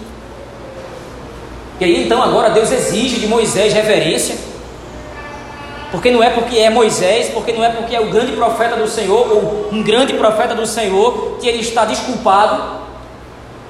E 1.80 1.84
aí 1.84 2.04
então, 2.04 2.22
agora 2.22 2.50
Deus 2.50 2.70
exige 2.70 3.18
de 3.18 3.26
Moisés 3.26 3.72
reverência, 3.72 4.36
porque 5.94 6.10
não 6.10 6.24
é 6.24 6.30
porque 6.30 6.58
é 6.58 6.68
Moisés, 6.68 7.30
porque 7.32 7.52
não 7.52 7.62
é 7.62 7.68
porque 7.68 7.94
é 7.94 8.00
o 8.00 8.10
grande 8.10 8.32
profeta 8.32 8.74
do 8.74 8.88
Senhor, 8.88 9.30
ou 9.30 9.68
um 9.70 9.80
grande 9.80 10.12
profeta 10.14 10.52
do 10.52 10.66
Senhor, 10.66 11.38
que 11.40 11.46
ele 11.46 11.60
está 11.60 11.84
desculpado. 11.84 12.80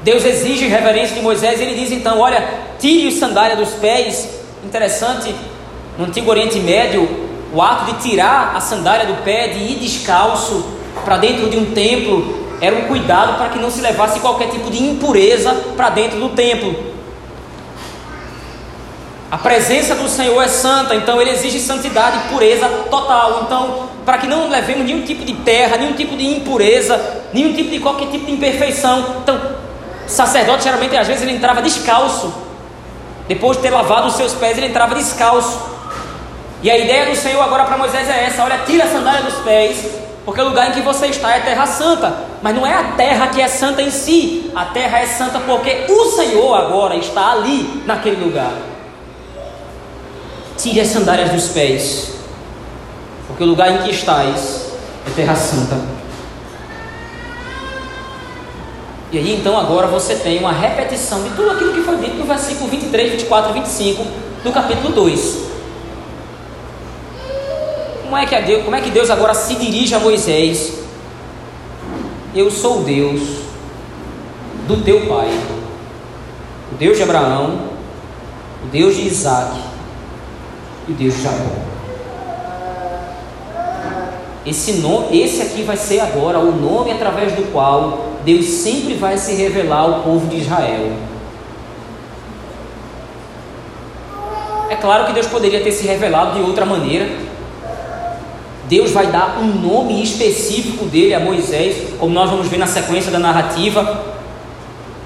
Deus 0.03 0.25
exige 0.25 0.67
reverência 0.67 1.15
de 1.15 1.21
Moisés, 1.21 1.61
e 1.61 1.65
ele 1.65 1.75
diz 1.75 1.93
então: 1.93 2.19
Olha, 2.19 2.43
tire 2.79 3.09
os 3.09 3.17
sandálias 3.17 3.59
dos 3.59 3.75
pés. 3.75 4.27
Interessante, 4.65 5.35
no 5.99 6.07
Antigo 6.07 6.31
Oriente 6.31 6.59
Médio, 6.61 7.07
o 7.53 7.61
ato 7.61 7.93
de 7.93 8.09
tirar 8.09 8.57
a 8.57 8.61
sandália 8.61 9.05
do 9.05 9.23
pé, 9.23 9.49
de 9.49 9.59
ir 9.59 9.79
descalço 9.79 10.65
para 11.05 11.19
dentro 11.19 11.51
de 11.51 11.59
um 11.59 11.75
templo, 11.75 12.43
era 12.59 12.75
um 12.75 12.85
cuidado 12.85 13.37
para 13.37 13.51
que 13.51 13.59
não 13.59 13.71
se 13.71 13.83
levasse 13.83 14.19
qualquer 14.21 14.49
tipo 14.49 14.71
de 14.71 14.83
impureza 14.83 15.53
para 15.77 15.91
dentro 15.91 16.19
do 16.19 16.31
templo. 16.31 16.94
A 19.35 19.39
presença 19.39 19.97
do 19.97 20.09
Senhor 20.09 20.41
é 20.41 20.47
santa, 20.47 20.95
então 20.95 21.21
ele 21.21 21.31
exige 21.31 21.59
santidade 21.59 22.19
e 22.19 22.29
pureza 22.29 22.69
total. 22.89 23.43
Então, 23.43 23.89
para 24.07 24.19
que 24.19 24.29
não 24.29 24.49
levemos 24.49 24.85
nenhum 24.85 25.03
tipo 25.03 25.25
de 25.25 25.33
terra, 25.33 25.77
nenhum 25.77 25.95
tipo 25.95 26.17
de 26.17 26.25
impureza, 26.25 27.25
nenhum 27.33 27.53
tipo 27.53 27.69
de 27.69 27.81
qualquer 27.81 28.07
tipo 28.13 28.27
de 28.27 28.31
imperfeição. 28.31 29.17
Então, 29.21 29.57
sacerdote 30.07 30.63
geralmente 30.63 30.97
às 30.97 31.09
vezes 31.09 31.23
ele 31.23 31.33
entrava 31.33 31.61
descalço. 31.63 32.33
Depois 33.27 33.57
de 33.57 33.65
ter 33.65 33.71
lavado 33.71 34.07
os 34.07 34.15
seus 34.15 34.33
pés, 34.35 34.57
ele 34.57 34.69
entrava 34.69 34.95
descalço. 34.95 35.61
E 36.63 36.71
a 36.71 36.79
ideia 36.79 37.07
do 37.07 37.17
Senhor 37.17 37.43
agora 37.43 37.65
para 37.65 37.77
Moisés 37.77 38.09
é 38.09 38.27
essa: 38.27 38.45
olha, 38.45 38.59
tira 38.65 38.85
a 38.85 38.89
sandália 38.89 39.23
dos 39.23 39.35
pés, 39.41 39.85
porque 40.25 40.41
o 40.41 40.45
lugar 40.45 40.69
em 40.69 40.73
que 40.75 40.81
você 40.81 41.09
está 41.09 41.35
é 41.35 41.41
terra 41.41 41.67
santa. 41.67 42.19
Mas 42.41 42.55
não 42.55 42.65
é 42.65 42.73
a 42.73 42.85
terra 42.93 43.27
que 43.27 43.43
é 43.43 43.49
santa 43.49 43.83
em 43.83 43.91
si, 43.91 44.53
a 44.55 44.67
terra 44.67 45.01
é 45.01 45.07
santa 45.07 45.41
porque 45.41 45.87
o 45.89 46.05
Senhor 46.13 46.55
agora 46.55 46.95
está 46.95 47.33
ali, 47.33 47.83
naquele 47.85 48.25
lugar. 48.25 48.74
Tire 50.65 50.81
as 50.81 50.89
sandálias 50.89 51.31
dos 51.31 51.49
pés, 51.49 52.13
porque 53.27 53.43
o 53.43 53.47
lugar 53.47 53.71
em 53.71 53.83
que 53.83 53.91
estás 53.91 54.73
é 55.07 55.11
terra 55.15 55.37
santa. 55.37 55.79
E 59.13 59.19
aí 59.19 59.37
então 59.37 59.59
agora 59.59 59.87
você 59.89 60.15
tem 60.15 60.39
uma 60.39 60.53
repetição 60.53 61.23
de 61.23 61.29
tudo 61.37 61.51
aquilo 61.51 61.75
que 61.75 61.83
foi 61.83 61.99
dito 61.99 62.17
no 62.17 62.25
versículo 62.25 62.71
23, 62.71 63.11
24 63.11 63.51
e 63.51 63.55
25 63.61 64.07
do 64.43 64.51
capítulo 64.53 64.89
2. 64.95 65.39
Como 68.05 68.17
é, 68.17 68.25
que 68.25 68.41
Deus, 68.41 68.65
como 68.65 68.75
é 68.75 68.81
que 68.81 68.91
Deus 68.91 69.11
agora 69.11 69.35
se 69.35 69.57
dirige 69.57 69.95
a 69.95 69.99
Moisés? 69.99 70.79
Eu 72.35 72.51
sou 72.51 72.81
o 72.81 72.85
Deus 72.85 73.21
do 74.67 74.83
teu 74.83 75.03
pai, 75.03 75.29
o 76.73 76.77
Deus 76.77 76.97
de 76.97 77.03
Abraão, 77.03 77.69
o 78.65 78.69
Deus 78.69 78.97
de 78.97 79.03
Isaac 79.03 79.74
e 80.89 80.93
Deus 80.93 81.15
de 81.15 81.23
Jacó. 81.23 81.75
Esse, 84.47 84.73
nome, 84.75 85.19
esse 85.19 85.41
aqui 85.41 85.63
vai 85.63 85.77
ser 85.77 86.01
agora 86.01 86.39
o 86.39 86.53
nome 86.53 86.91
através 86.91 87.33
do 87.33 87.51
qual 87.51 88.11
Deus 88.25 88.45
sempre 88.47 88.95
vai 88.95 89.17
se 89.17 89.35
revelar 89.35 89.81
ao 89.81 90.03
povo 90.03 90.27
de 90.27 90.37
Israel. 90.37 90.93
É 94.69 94.77
claro 94.77 95.07
que 95.07 95.13
Deus 95.13 95.27
poderia 95.27 95.63
ter 95.63 95.73
se 95.73 95.87
revelado 95.87 96.39
de 96.39 96.45
outra 96.45 96.67
maneira, 96.67 97.09
Deus 98.69 98.91
vai 98.93 99.07
dar 99.09 99.39
um 99.41 99.47
nome 99.47 100.03
específico 100.03 100.87
dele 100.87 101.15
a 101.15 101.21
Moisés, 101.21 101.77
como 101.99 102.15
nós 102.15 102.31
vamos 102.31 102.49
ver 102.49 102.59
na 102.59 102.67
sequência 102.67 103.11
da 103.11 103.19
narrativa. 103.19 104.05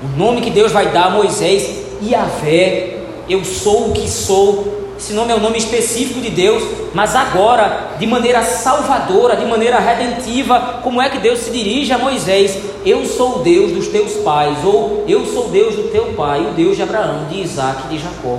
O 0.02 0.16
nome 0.16 0.40
que 0.40 0.50
Deus 0.50 0.70
vai 0.70 0.90
dar 0.92 1.06
a 1.06 1.10
Moisés, 1.10 1.68
Yahvé, 2.02 2.98
eu 3.28 3.44
sou 3.44 3.90
o 3.90 3.92
que 3.92 4.08
sou. 4.08 4.87
Esse 4.98 5.12
nome 5.12 5.32
é 5.32 5.36
o 5.36 5.40
nome 5.40 5.58
específico 5.58 6.20
de 6.20 6.28
Deus, 6.28 6.60
mas 6.92 7.14
agora, 7.14 7.92
de 8.00 8.06
maneira 8.06 8.42
salvadora, 8.42 9.36
de 9.36 9.46
maneira 9.46 9.78
redentiva, 9.78 10.80
como 10.82 11.00
é 11.00 11.08
que 11.08 11.20
Deus 11.20 11.38
se 11.38 11.52
dirige 11.52 11.92
a 11.92 11.98
Moisés? 11.98 12.58
Eu 12.84 13.06
sou 13.06 13.36
o 13.36 13.42
Deus 13.44 13.70
dos 13.70 13.86
teus 13.86 14.14
pais, 14.24 14.58
ou 14.64 15.04
eu 15.06 15.24
sou 15.24 15.46
o 15.46 15.50
Deus 15.50 15.76
do 15.76 15.84
teu 15.92 16.14
pai, 16.14 16.40
o 16.40 16.52
Deus 16.52 16.76
de 16.76 16.82
Abraão, 16.82 17.28
de 17.30 17.40
Isaac 17.40 17.84
e 17.84 17.96
de 17.96 18.02
Jacó. 18.02 18.38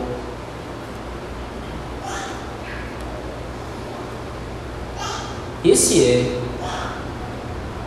Esse 5.64 6.04
é 6.04 6.40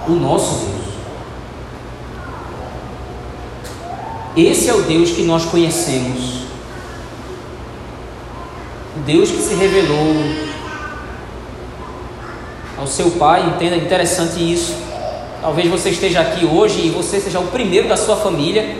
o 0.08 0.12
nosso 0.12 0.64
Deus. 0.64 0.82
Esse 4.34 4.70
é 4.70 4.74
o 4.74 4.80
Deus 4.80 5.10
que 5.10 5.22
nós 5.24 5.44
conhecemos. 5.44 6.41
Deus 9.04 9.30
que 9.30 9.38
se 9.42 9.54
revelou 9.54 10.14
ao 12.78 12.86
seu 12.86 13.10
Pai. 13.12 13.46
Entenda 13.54 13.76
interessante 13.76 14.38
isso. 14.40 14.74
Talvez 15.40 15.68
você 15.68 15.90
esteja 15.90 16.20
aqui 16.20 16.44
hoje 16.44 16.86
e 16.86 16.90
você 16.90 17.20
seja 17.20 17.40
o 17.40 17.48
primeiro 17.48 17.88
da 17.88 17.96
sua 17.96 18.16
família 18.16 18.76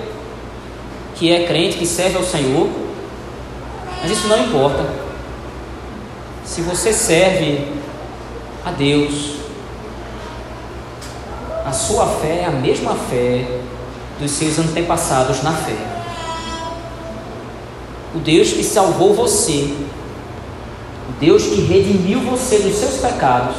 que 1.16 1.32
é 1.32 1.46
crente, 1.46 1.76
que 1.76 1.86
serve 1.86 2.16
ao 2.16 2.24
Senhor. 2.24 2.68
Mas 4.00 4.10
isso 4.10 4.26
não 4.28 4.38
importa. 4.44 4.84
Se 6.44 6.60
você 6.62 6.92
serve 6.92 7.82
a 8.64 8.70
Deus. 8.70 9.36
A 11.64 11.72
sua 11.72 12.06
fé 12.06 12.42
é 12.42 12.44
a 12.46 12.50
mesma 12.50 12.94
fé 12.94 13.46
dos 14.20 14.30
seus 14.32 14.58
antepassados 14.58 15.42
na 15.42 15.52
fé. 15.52 15.76
O 18.14 18.18
Deus 18.18 18.52
que 18.52 18.62
salvou 18.62 19.14
você, 19.14 19.74
Deus 21.22 21.44
que 21.44 21.60
redimiu 21.60 22.18
você 22.20 22.58
dos 22.58 22.74
seus 22.74 22.96
pecados, 22.96 23.54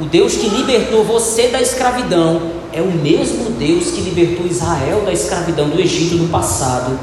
o 0.00 0.04
Deus 0.04 0.34
que 0.34 0.48
libertou 0.48 1.04
você 1.04 1.48
da 1.48 1.60
escravidão, 1.60 2.52
é 2.72 2.80
o 2.80 2.90
mesmo 2.90 3.50
Deus 3.50 3.90
que 3.90 4.00
libertou 4.00 4.46
Israel 4.46 5.02
da 5.04 5.12
escravidão 5.12 5.68
do 5.68 5.78
Egito 5.78 6.14
no 6.16 6.28
passado. 6.28 6.98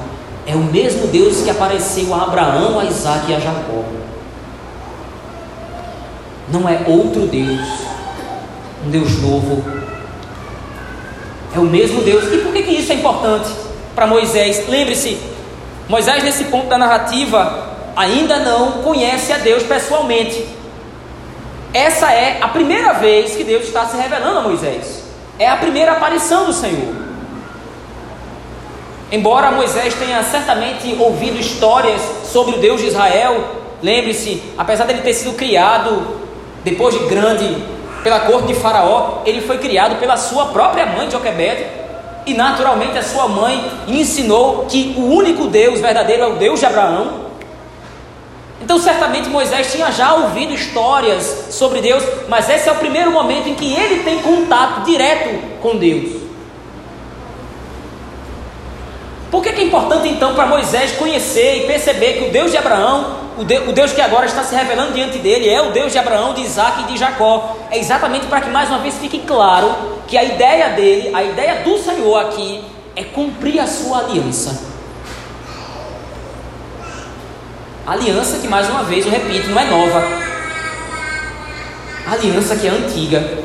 É 0.46 0.56
o 0.56 0.64
mesmo 0.64 1.08
Deus 1.08 1.42
que 1.42 1.50
apareceu 1.50 2.14
a 2.14 2.24
Abraão, 2.24 2.80
a 2.80 2.86
Isaac 2.86 3.32
e 3.32 3.36
a 3.36 3.40
Jacó 3.40 3.84
não 6.54 6.70
é 6.70 6.84
outro 6.88 7.26
Deus, 7.26 7.68
um 8.86 8.90
Deus 8.92 9.22
novo. 9.22 9.64
É 11.56 11.60
o 11.60 11.64
mesmo 11.64 12.02
Deus. 12.02 12.32
E 12.32 12.38
por 12.38 12.54
que, 12.54 12.64
que 12.64 12.72
isso 12.72 12.92
é 12.92 12.96
importante 12.96 13.50
para 13.96 14.06
Moisés? 14.06 14.68
Lembre-se, 14.68 15.18
Moisés, 15.90 16.24
nesse 16.24 16.46
ponto 16.46 16.68
da 16.68 16.78
narrativa, 16.78 17.73
ainda 17.96 18.40
não 18.40 18.84
conhece 18.84 19.32
a 19.32 19.38
Deus 19.38 19.64
pessoalmente. 19.64 20.46
Essa 21.74 22.12
é 22.12 22.40
a 22.42 22.48
primeira 22.48 22.94
vez 22.94 23.36
que 23.36 23.44
Deus 23.44 23.64
está 23.64 23.86
se 23.86 23.98
revelando 23.98 24.40
a 24.40 24.42
Moisés. 24.42 25.04
É 25.40 25.48
a 25.48 25.58
primeira 25.58 25.94
aparição 25.94 26.46
do 26.46 26.54
Senhor. 26.54 26.94
Embora 29.12 29.52
Moisés 29.52 29.94
tenha 29.94 30.24
certamente 30.24 30.96
ouvido 31.00 31.40
histórias 31.40 32.02
sobre 32.26 32.56
o 32.56 32.60
Deus 32.60 32.82
de 32.82 32.88
Israel, 32.88 33.44
lembre-se, 33.82 34.42
apesar 34.58 34.86
dele 34.86 35.02
ter 35.02 35.14
sido 35.14 35.34
criado 35.36 36.20
depois 36.64 36.98
de 36.98 37.06
grande 37.06 37.64
pela 38.04 38.22
corte 38.22 38.48
de 38.48 38.54
Faraó, 38.56 39.22
ele 39.26 39.42
foi 39.42 39.58
criado 39.58 40.00
pela 40.00 40.18
sua 40.18 40.48
própria 40.48 40.86
mãe, 40.86 41.10
Joquebede, 41.10 41.66
e 42.26 42.34
naturalmente 42.34 42.98
a 42.98 43.04
sua 43.04 43.28
mãe 43.28 43.64
ensinou 43.88 44.66
que 44.66 44.94
o 44.98 45.06
único 45.06 45.48
Deus 45.48 45.80
verdadeiro 45.80 46.24
é 46.24 46.28
o 46.28 46.36
Deus 46.36 46.60
de 46.60 46.66
Abraão. 46.66 47.23
Então, 48.64 48.80
certamente 48.80 49.28
Moisés 49.28 49.74
tinha 49.74 49.92
já 49.92 50.14
ouvido 50.14 50.54
histórias 50.54 51.48
sobre 51.50 51.82
Deus, 51.82 52.02
mas 52.30 52.50
esse 52.50 52.70
é 52.70 52.72
o 52.72 52.76
primeiro 52.76 53.12
momento 53.12 53.50
em 53.50 53.56
que 53.56 53.74
ele 53.74 54.04
tem 54.04 54.20
contato 54.22 54.86
direto 54.86 55.60
com 55.62 55.76
Deus. 55.76 56.24
Por 59.30 59.44
que, 59.44 59.50
é 59.50 59.64
importante 59.64 60.08
então 60.08 60.34
para 60.34 60.46
Moisés 60.46 60.94
conhecer 60.94 61.64
e 61.64 61.68
perceber 61.68 62.14
que 62.14 62.30
o 62.30 62.32
Deus 62.32 62.52
de 62.52 62.58
Abraão, 62.58 63.18
o 63.38 63.44
Deus, 63.44 63.68
o 63.68 63.74
Deus, 63.74 63.92
que 63.92 64.00
agora 64.00 64.28
está 64.28 64.44
se 64.44 64.56
revelando 64.56 64.94
diante 64.94 65.18
dele, 65.18 65.50
é 65.50 65.62
o 65.62 65.72
Deus 65.72 65.92
de 65.92 65.98
Abraão, 65.98 66.34
de 66.34 66.42
Isaac 66.42 66.84
e 66.84 66.94
de 66.94 66.98
Jacó? 66.98 67.58
É 67.70 67.78
exatamente 67.78 68.28
para 68.28 68.40
que 68.40 68.50
mais 68.50 68.70
uma 68.70 68.80
vez 68.80 68.98
fique 68.98 69.20
claro 69.20 69.76
que 70.08 70.18
a 70.18 70.24
ideia 70.24 70.70
dele, 70.70 71.14
a 71.14 71.22
ideia 71.22 71.64
do 71.64 71.78
Senhor 71.80 72.18
aqui, 72.18 72.64
é 72.96 73.04
cumprir 73.04 73.60
a 73.60 73.68
sua 73.68 74.06
aliança. 74.06 74.73
Aliança 77.86 78.38
que, 78.38 78.48
mais 78.48 78.70
uma 78.70 78.84
vez, 78.84 79.06
eu 79.06 79.12
repito, 79.12 79.50
não 79.50 79.60
é 79.60 79.66
nova. 79.66 80.04
Aliança 82.08 82.56
que 82.56 82.68
é 82.68 82.70
antiga. 82.70 83.44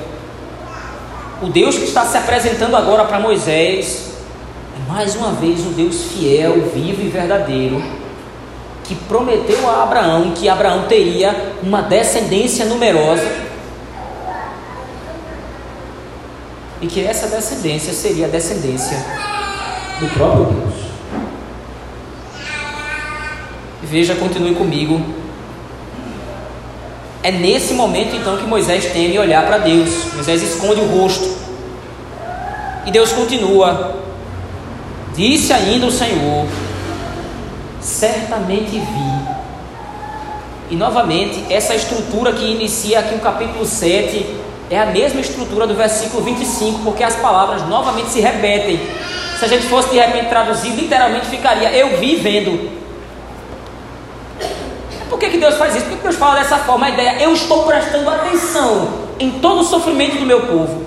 O 1.42 1.48
Deus 1.48 1.76
que 1.76 1.84
está 1.84 2.04
se 2.04 2.16
apresentando 2.16 2.76
agora 2.76 3.04
para 3.04 3.18
Moisés 3.18 4.12
é 4.76 4.92
mais 4.92 5.14
uma 5.16 5.32
vez 5.32 5.60
o 5.60 5.70
Deus 5.70 6.12
fiel, 6.12 6.70
vivo 6.74 7.02
e 7.02 7.08
verdadeiro, 7.08 7.82
que 8.84 8.94
prometeu 8.94 9.68
a 9.68 9.82
Abraão 9.82 10.32
que 10.32 10.48
Abraão 10.48 10.84
teria 10.88 11.54
uma 11.62 11.82
descendência 11.82 12.64
numerosa 12.64 13.28
e 16.80 16.86
que 16.86 17.04
essa 17.04 17.26
descendência 17.26 17.92
seria 17.92 18.26
a 18.26 18.28
descendência 18.28 18.98
do 20.00 20.08
próprio 20.14 20.44
Deus. 20.46 20.87
Veja, 23.90 24.14
continue 24.14 24.54
comigo. 24.54 25.00
É 27.22 27.30
nesse 27.30 27.72
momento 27.72 28.14
então 28.14 28.36
que 28.36 28.44
Moisés 28.44 28.92
teme 28.92 29.18
olhar 29.18 29.46
para 29.46 29.58
Deus. 29.58 30.12
Moisés 30.14 30.42
esconde 30.42 30.80
o 30.80 30.86
rosto. 30.86 31.36
E 32.84 32.90
Deus 32.90 33.12
continua. 33.12 33.96
Disse 35.16 35.52
ainda 35.54 35.86
o 35.86 35.90
Senhor: 35.90 36.46
Certamente 37.80 38.72
vi. 38.72 39.28
E 40.70 40.76
novamente, 40.76 41.46
essa 41.48 41.74
estrutura 41.74 42.32
que 42.32 42.44
inicia 42.44 42.98
aqui 42.98 43.14
o 43.14 43.20
capítulo 43.20 43.64
7 43.64 44.26
é 44.70 44.78
a 44.78 44.86
mesma 44.86 45.20
estrutura 45.20 45.66
do 45.66 45.74
versículo 45.74 46.22
25, 46.22 46.80
porque 46.84 47.02
as 47.02 47.16
palavras 47.16 47.66
novamente 47.66 48.10
se 48.10 48.20
repetem. 48.20 48.78
Se 49.38 49.46
a 49.46 49.48
gente 49.48 49.66
fosse 49.66 49.88
de 49.88 49.96
repente 49.96 50.28
traduzir, 50.28 50.72
literalmente 50.72 51.26
ficaria: 51.26 51.70
Eu 51.72 51.98
vi 51.98 52.16
vendo. 52.16 52.78
Por 55.08 55.18
que, 55.18 55.30
que 55.30 55.38
Deus 55.38 55.56
faz 55.56 55.74
isso? 55.74 55.86
Por 55.86 55.96
que 55.96 56.02
Deus 56.02 56.16
fala 56.16 56.36
dessa 56.36 56.58
forma? 56.58 56.86
A 56.86 56.90
ideia, 56.90 57.22
eu 57.22 57.32
estou 57.32 57.64
prestando 57.64 58.08
atenção 58.10 58.88
em 59.18 59.32
todo 59.40 59.60
o 59.60 59.64
sofrimento 59.64 60.18
do 60.18 60.26
meu 60.26 60.42
povo. 60.42 60.86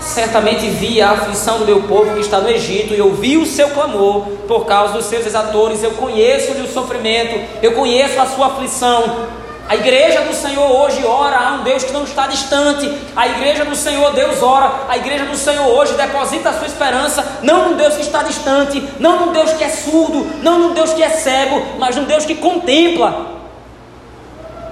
Certamente 0.00 0.68
vi 0.68 1.00
a 1.00 1.10
aflição 1.10 1.58
do 1.58 1.66
meu 1.66 1.82
povo 1.82 2.14
que 2.14 2.20
está 2.20 2.40
no 2.40 2.48
Egito, 2.48 2.94
e 2.94 3.00
ouvi 3.00 3.36
o 3.36 3.46
seu 3.46 3.70
clamor 3.70 4.22
por 4.46 4.64
causa 4.66 4.94
dos 4.94 5.04
seus 5.04 5.26
exatores. 5.26 5.82
Eu 5.82 5.92
conheço-lhe 5.92 6.62
o 6.62 6.72
sofrimento, 6.72 7.38
eu 7.62 7.72
conheço 7.72 8.20
a 8.20 8.26
sua 8.26 8.46
aflição. 8.46 9.28
A 9.68 9.76
igreja 9.76 10.22
do 10.22 10.32
Senhor 10.32 10.64
hoje 10.64 11.04
ora 11.04 11.36
a 11.36 11.52
um 11.52 11.62
Deus 11.62 11.84
que 11.84 11.92
não 11.92 12.04
está 12.04 12.26
distante. 12.26 12.90
A 13.14 13.28
igreja 13.28 13.66
do 13.66 13.76
Senhor, 13.76 14.14
Deus 14.14 14.42
ora. 14.42 14.72
A 14.88 14.96
igreja 14.96 15.26
do 15.26 15.36
Senhor 15.36 15.66
hoje 15.66 15.92
deposita 15.92 16.48
a 16.48 16.54
sua 16.54 16.66
esperança 16.66 17.40
não 17.42 17.68
num 17.68 17.76
Deus 17.76 17.94
que 17.94 18.00
está 18.00 18.22
distante, 18.22 18.82
não 18.98 19.26
num 19.26 19.32
Deus 19.32 19.52
que 19.52 19.62
é 19.62 19.68
surdo, 19.68 20.26
não 20.42 20.58
num 20.58 20.72
Deus 20.72 20.94
que 20.94 21.02
é 21.02 21.10
cego, 21.10 21.62
mas 21.78 21.94
num 21.96 22.04
Deus 22.04 22.24
que 22.24 22.36
contempla 22.36 23.26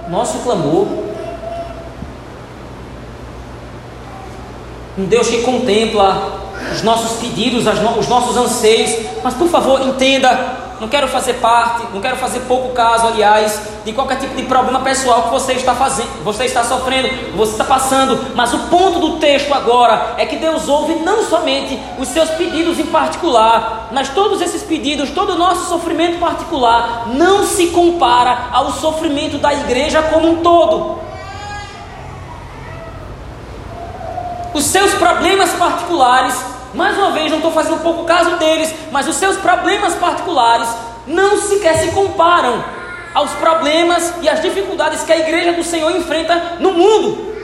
nosso 0.09 0.39
clamor. 0.39 0.87
Um 4.97 5.05
Deus 5.05 5.27
que 5.27 5.43
contempla 5.43 6.39
os 6.73 6.81
nossos 6.81 7.19
pedidos, 7.19 7.65
os 7.67 8.07
nossos 8.07 8.35
anseios. 8.35 8.95
Mas 9.23 9.35
por 9.35 9.47
favor, 9.47 9.79
entenda 9.79 10.66
não 10.79 10.87
quero 10.87 11.07
fazer 11.07 11.35
parte, 11.35 11.87
não 11.93 11.99
quero 11.99 12.17
fazer 12.17 12.41
pouco 12.41 12.73
caso, 12.73 13.07
aliás, 13.07 13.61
de 13.83 13.93
qualquer 13.93 14.19
tipo 14.19 14.35
de 14.35 14.43
problema 14.43 14.79
pessoal 14.81 15.23
que 15.23 15.29
você 15.29 15.53
está 15.53 15.73
fazendo, 15.73 16.23
você 16.23 16.45
está 16.45 16.63
sofrendo, 16.63 17.09
você 17.35 17.53
está 17.53 17.63
passando. 17.63 18.35
Mas 18.35 18.53
o 18.53 18.59
ponto 18.67 18.99
do 18.99 19.17
texto 19.17 19.53
agora 19.53 20.15
é 20.17 20.25
que 20.25 20.35
Deus 20.35 20.67
ouve 20.67 20.95
não 20.95 21.23
somente 21.23 21.79
os 21.97 22.07
seus 22.09 22.29
pedidos 22.31 22.79
em 22.79 22.85
particular, 22.87 23.89
mas 23.91 24.09
todos 24.09 24.41
esses 24.41 24.63
pedidos, 24.63 25.09
todo 25.11 25.33
o 25.33 25.37
nosso 25.37 25.67
sofrimento 25.67 26.19
particular, 26.19 27.07
não 27.07 27.43
se 27.43 27.67
compara 27.67 28.49
ao 28.51 28.71
sofrimento 28.71 29.37
da 29.37 29.53
igreja 29.53 30.01
como 30.03 30.29
um 30.29 30.35
todo. 30.37 30.99
Os 34.53 34.65
seus 34.65 34.93
problemas 34.95 35.51
particulares 35.53 36.56
mais 36.77 36.95
uma 36.95 37.11
vez, 37.11 37.29
não 37.29 37.37
estou 37.37 37.51
fazendo 37.51 37.81
pouco 37.81 38.05
caso 38.05 38.37
deles, 38.37 38.73
mas 38.91 39.07
os 39.07 39.15
seus 39.15 39.35
problemas 39.37 39.95
particulares 39.95 40.69
não 41.07 41.41
sequer 41.41 41.75
se 41.79 41.91
comparam 41.91 42.63
aos 43.15 43.31
problemas 43.31 44.13
e 44.21 44.29
às 44.29 44.39
dificuldades 44.41 45.01
que 45.01 45.11
a 45.11 45.17
igreja 45.17 45.53
do 45.53 45.63
Senhor 45.63 45.89
enfrenta 45.95 46.57
no 46.59 46.71
mundo. 46.73 47.35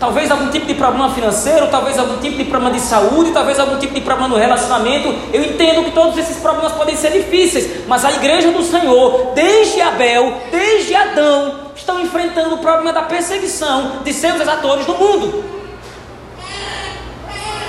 Talvez 0.00 0.28
algum 0.30 0.50
tipo 0.50 0.66
de 0.66 0.74
problema 0.74 1.14
financeiro, 1.14 1.68
talvez 1.68 1.98
algum 1.98 2.18
tipo 2.18 2.36
de 2.36 2.44
problema 2.44 2.74
de 2.74 2.80
saúde, 2.80 3.30
talvez 3.30 3.58
algum 3.60 3.78
tipo 3.78 3.94
de 3.94 4.00
problema 4.00 4.28
no 4.28 4.36
relacionamento. 4.36 5.14
Eu 5.32 5.44
entendo 5.44 5.84
que 5.84 5.92
todos 5.92 6.18
esses 6.18 6.36
problemas 6.38 6.72
podem 6.72 6.96
ser 6.96 7.12
difíceis, 7.12 7.86
mas 7.86 8.04
a 8.04 8.10
igreja 8.10 8.50
do 8.50 8.62
Senhor, 8.64 9.32
desde 9.34 9.80
Abel, 9.80 10.34
desde 10.50 10.94
Adão, 10.96 11.63
estão 11.84 12.00
enfrentando 12.00 12.54
o 12.54 12.58
problema 12.58 12.94
da 12.94 13.02
perseguição 13.02 13.98
de 14.02 14.12
seus 14.14 14.40
exatores 14.40 14.86
no 14.86 14.94
mundo. 14.94 15.44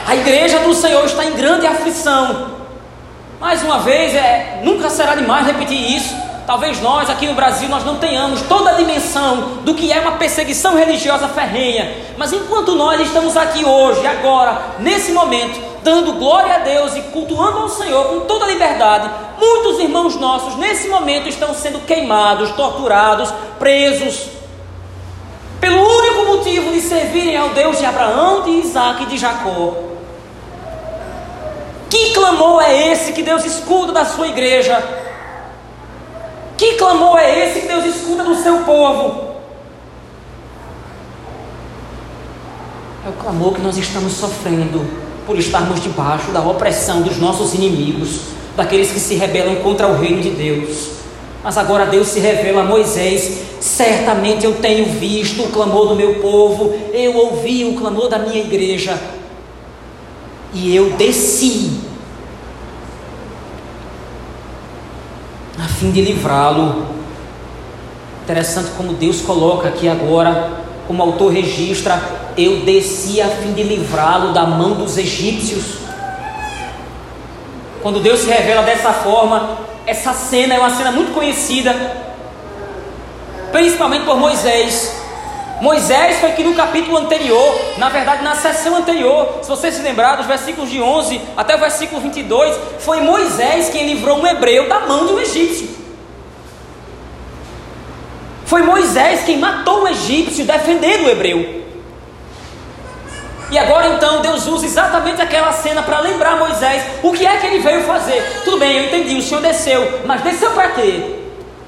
A 0.07 0.15
igreja 0.15 0.59
do 0.59 0.73
Senhor 0.73 1.03
está 1.03 1.25
em 1.25 1.33
grande 1.33 1.67
aflição. 1.67 2.55
Mais 3.41 3.61
uma 3.61 3.79
vez, 3.79 4.15
é, 4.15 4.61
nunca 4.63 4.89
será 4.89 5.15
demais 5.15 5.45
repetir 5.45 5.97
isso. 5.97 6.15
Talvez 6.47 6.79
nós 6.79 7.09
aqui 7.09 7.27
no 7.27 7.33
Brasil 7.33 7.67
nós 7.67 7.83
não 7.83 7.97
tenhamos 7.97 8.41
toda 8.43 8.69
a 8.69 8.73
dimensão 8.73 9.57
do 9.63 9.73
que 9.73 9.91
é 9.91 9.99
uma 9.99 10.13
perseguição 10.13 10.77
religiosa 10.77 11.27
ferrenha. 11.27 11.91
Mas 12.17 12.31
enquanto 12.31 12.73
nós 12.75 13.01
estamos 13.01 13.35
aqui 13.35 13.65
hoje, 13.65 14.05
agora, 14.07 14.75
nesse 14.79 15.11
momento, 15.11 15.59
dando 15.85 16.13
glória 16.13 16.55
a 16.55 16.57
Deus 16.57 16.95
e 16.95 17.01
cultuando 17.03 17.59
ao 17.59 17.69
Senhor 17.69 18.05
com 18.05 18.21
toda 18.21 18.47
liberdade, 18.47 19.07
muitos 19.39 19.79
irmãos 19.79 20.15
nossos 20.15 20.55
nesse 20.55 20.87
momento 20.87 21.29
estão 21.29 21.53
sendo 21.53 21.79
queimados, 21.85 22.49
torturados, 22.53 23.31
presos, 23.59 24.29
pelo 25.61 25.79
único 25.79 26.25
motivo 26.25 26.71
de 26.71 26.81
servirem 26.81 27.37
ao 27.37 27.49
Deus 27.49 27.77
de 27.77 27.85
Abraão, 27.85 28.41
de 28.41 28.49
Isaac 28.49 29.03
e 29.03 29.05
de 29.05 29.17
Jacó. 29.19 29.75
Que 31.87 32.13
clamor 32.13 32.63
é 32.63 32.91
esse 32.91 33.13
que 33.13 33.21
Deus 33.21 33.45
escuta 33.45 33.91
da 33.91 34.05
sua 34.05 34.27
igreja? 34.27 34.83
Que 36.57 36.73
clamor 36.73 37.19
é 37.19 37.45
esse 37.45 37.61
que 37.61 37.67
Deus 37.67 37.85
escuta 37.85 38.23
do 38.23 38.33
seu 38.33 38.63
povo? 38.63 39.35
É 43.05 43.09
o 43.09 43.13
clamor 43.13 43.53
que 43.53 43.61
nós 43.61 43.77
estamos 43.77 44.13
sofrendo 44.13 45.04
por 45.25 45.37
estarmos 45.37 45.81
debaixo 45.81 46.31
da 46.31 46.41
opressão 46.41 47.01
dos 47.01 47.17
nossos 47.17 47.53
inimigos, 47.53 48.19
daqueles 48.55 48.91
que 48.91 48.99
se 48.99 49.15
rebelam 49.15 49.55
contra 49.55 49.87
o 49.87 49.97
reino 49.97 50.21
de 50.21 50.29
Deus. 50.29 50.89
Mas 51.43 51.57
agora 51.57 51.85
Deus 51.85 52.07
se 52.07 52.19
revela 52.19 52.61
a 52.61 52.65
Moisés: 52.65 53.41
certamente 53.59 54.45
eu 54.45 54.55
tenho 54.55 54.85
visto 54.85 55.43
o 55.43 55.49
clamor 55.49 55.87
do 55.87 55.95
meu 55.95 56.15
povo, 56.15 56.73
eu 56.93 57.15
ouvi 57.15 57.65
o 57.65 57.75
clamor 57.75 58.09
da 58.09 58.19
minha 58.19 58.41
igreja, 58.41 58.99
e 60.53 60.75
eu 60.75 60.91
desci, 60.91 61.71
a 65.57 65.67
fim 65.67 65.91
de 65.91 66.01
livrá-lo. 66.01 66.95
Interessante 68.23 68.71
como 68.75 68.93
Deus 68.93 69.21
coloca 69.21 69.67
aqui 69.67 69.87
agora 69.87 70.65
como 70.87 71.01
autor 71.01 71.31
registra, 71.31 72.01
eu 72.37 72.61
desci 72.61 73.21
a 73.21 73.29
fim 73.29 73.53
de 73.53 73.63
livrá-lo 73.63 74.33
da 74.33 74.45
mão 74.45 74.71
dos 74.71 74.97
egípcios. 74.97 75.77
Quando 77.81 77.99
Deus 77.99 78.21
se 78.21 78.29
revela 78.29 78.63
dessa 78.63 78.91
forma, 78.91 79.57
essa 79.85 80.13
cena 80.13 80.55
é 80.55 80.59
uma 80.59 80.71
cena 80.71 80.91
muito 80.91 81.13
conhecida, 81.13 81.73
principalmente 83.51 84.05
por 84.05 84.17
Moisés. 84.17 85.03
Moisés 85.61 86.19
foi 86.19 86.31
que 86.31 86.43
no 86.43 86.53
capítulo 86.53 86.97
anterior, 86.97 87.57
na 87.77 87.87
verdade 87.87 88.23
na 88.23 88.35
sessão 88.35 88.75
anterior, 88.75 89.39
se 89.41 89.49
você 89.49 89.71
se 89.71 89.81
lembrar 89.81 90.17
dos 90.17 90.25
versículos 90.25 90.69
de 90.69 90.81
11 90.81 91.21
até 91.37 91.55
o 91.55 91.59
versículo 91.59 92.01
22, 92.01 92.57
foi 92.79 92.99
Moisés 92.99 93.69
quem 93.69 93.85
livrou 93.85 94.19
um 94.19 94.27
hebreu 94.27 94.67
da 94.67 94.81
mão 94.81 95.07
de 95.07 95.13
um 95.13 95.19
egípcio. 95.19 95.69
Foi 98.45 98.61
Moisés 98.61 99.23
quem 99.23 99.37
matou 99.37 99.83
o 99.83 99.87
egípcio 99.87 100.43
defendendo 100.43 101.05
o 101.05 101.09
hebreu. 101.09 101.64
E 103.51 103.57
agora 103.57 103.89
então 103.89 104.21
Deus 104.21 104.47
usa 104.47 104.65
exatamente 104.65 105.21
aquela 105.21 105.51
cena 105.51 105.83
para 105.83 105.99
lembrar 105.99 106.37
Moisés 106.37 106.83
o 107.03 107.11
que 107.11 107.25
é 107.25 107.37
que 107.37 107.45
ele 107.45 107.59
veio 107.59 107.83
fazer. 107.83 108.41
Tudo 108.43 108.57
bem, 108.57 108.77
eu 108.77 108.85
entendi, 108.85 109.15
o 109.15 109.21
Senhor 109.21 109.41
desceu, 109.41 110.01
mas 110.05 110.21
desceu 110.21 110.51
para 110.51 110.69
quê? 110.69 111.19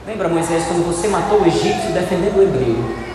Lembra 0.08 0.28
Moisés 0.28 0.64
quando 0.66 0.86
você 0.88 1.08
matou 1.08 1.42
o 1.42 1.46
egípcio 1.46 1.92
defendendo 1.92 2.38
o 2.38 2.44
hebreu? 2.44 3.08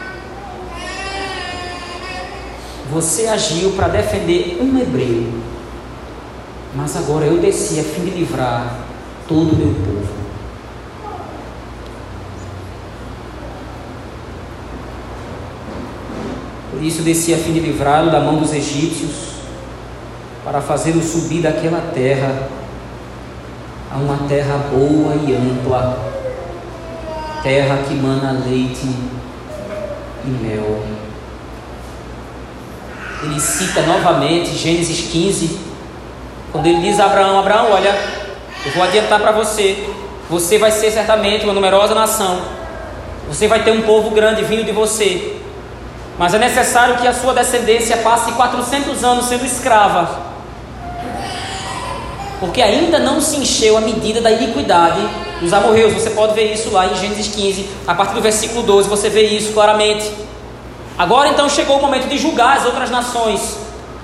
Você 2.93 3.27
agiu 3.27 3.73
para 3.73 3.89
defender 3.89 4.59
um 4.61 4.79
hebreu, 4.79 5.33
mas 6.75 6.97
agora 6.97 7.25
eu 7.25 7.39
desci 7.39 7.81
a 7.81 7.83
fim 7.83 8.05
de 8.05 8.11
livrar 8.11 8.77
todo 9.27 9.53
o 9.53 9.57
meu 9.57 9.75
povo. 9.75 10.22
Por 16.83 16.89
isso 16.89 17.03
desci 17.03 17.33
a 17.33 17.37
fim 17.37 17.53
de 17.53 17.61
livrá-lo 17.61 18.11
da 18.11 18.19
mão 18.19 18.41
dos 18.41 18.53
egípcios, 18.53 19.13
para 20.45 20.61
fazê-lo 20.61 21.01
subir 21.01 21.41
daquela 21.41 21.81
terra 21.95 22.49
a 23.89 23.99
uma 23.99 24.27
terra 24.29 24.57
boa 24.69 25.15
e 25.15 25.33
ampla, 25.33 25.97
terra 27.41 27.79
que 27.87 27.95
mana 27.95 28.33
leite 28.45 28.85
e 30.25 30.29
mel. 30.29 30.83
Ele 33.23 33.39
cita 33.39 33.83
novamente 33.83 34.51
Gênesis 34.51 35.09
15, 35.13 35.61
quando 36.51 36.67
ele 36.67 36.81
diz 36.81 36.99
a 36.99 37.05
Abraão: 37.05 37.39
Abraão, 37.39 37.71
olha, 37.71 37.97
eu 38.67 38.73
vou 38.73 38.83
adiantar 38.83 39.21
para 39.21 39.31
você, 39.31 39.89
você 40.29 40.59
vai 40.59 40.73
ser 40.73 40.91
certamente 40.91 41.45
uma 41.45 41.55
numerosa 41.55 41.95
nação, 41.95 42.43
você 43.29 43.47
vai 43.47 43.63
ter 43.63 43.71
um 43.71 43.83
povo 43.83 44.11
grande 44.11 44.43
vindo 44.43 44.65
de 44.65 44.73
você, 44.73 45.42
mas 46.19 46.35
é 46.35 46.39
necessário 46.39 46.97
que 46.97 47.07
a 47.07 47.13
sua 47.13 47.33
descendência 47.35 47.97
passe 47.99 48.33
400 48.33 49.03
anos 49.03 49.27
sendo 49.27 49.45
escrava, 49.45 50.33
porque 52.41 52.61
ainda 52.61 52.99
não 52.99 53.21
se 53.21 53.37
encheu 53.37 53.77
a 53.77 53.81
medida 53.81 54.21
da 54.21 54.31
iniquidade 54.31 55.01
dos 55.41 55.53
amorreus. 55.53 55.93
Você 55.95 56.11
pode 56.11 56.35
ver 56.35 56.53
isso 56.53 56.71
lá 56.71 56.87
em 56.87 56.95
Gênesis 56.97 57.29
15, 57.29 57.69
a 57.87 57.95
partir 57.95 58.15
do 58.15 58.21
versículo 58.21 58.63
12, 58.63 58.89
você 58.89 59.09
vê 59.09 59.29
isso 59.29 59.53
claramente. 59.53 60.11
Agora 60.99 61.29
então 61.29 61.49
chegou 61.49 61.79
o 61.79 61.83
momento 61.83 62.09
de 62.09 62.19
julgar 62.19 62.59
as 62.59 62.65
outras 62.65 62.91
nações. 62.91 63.59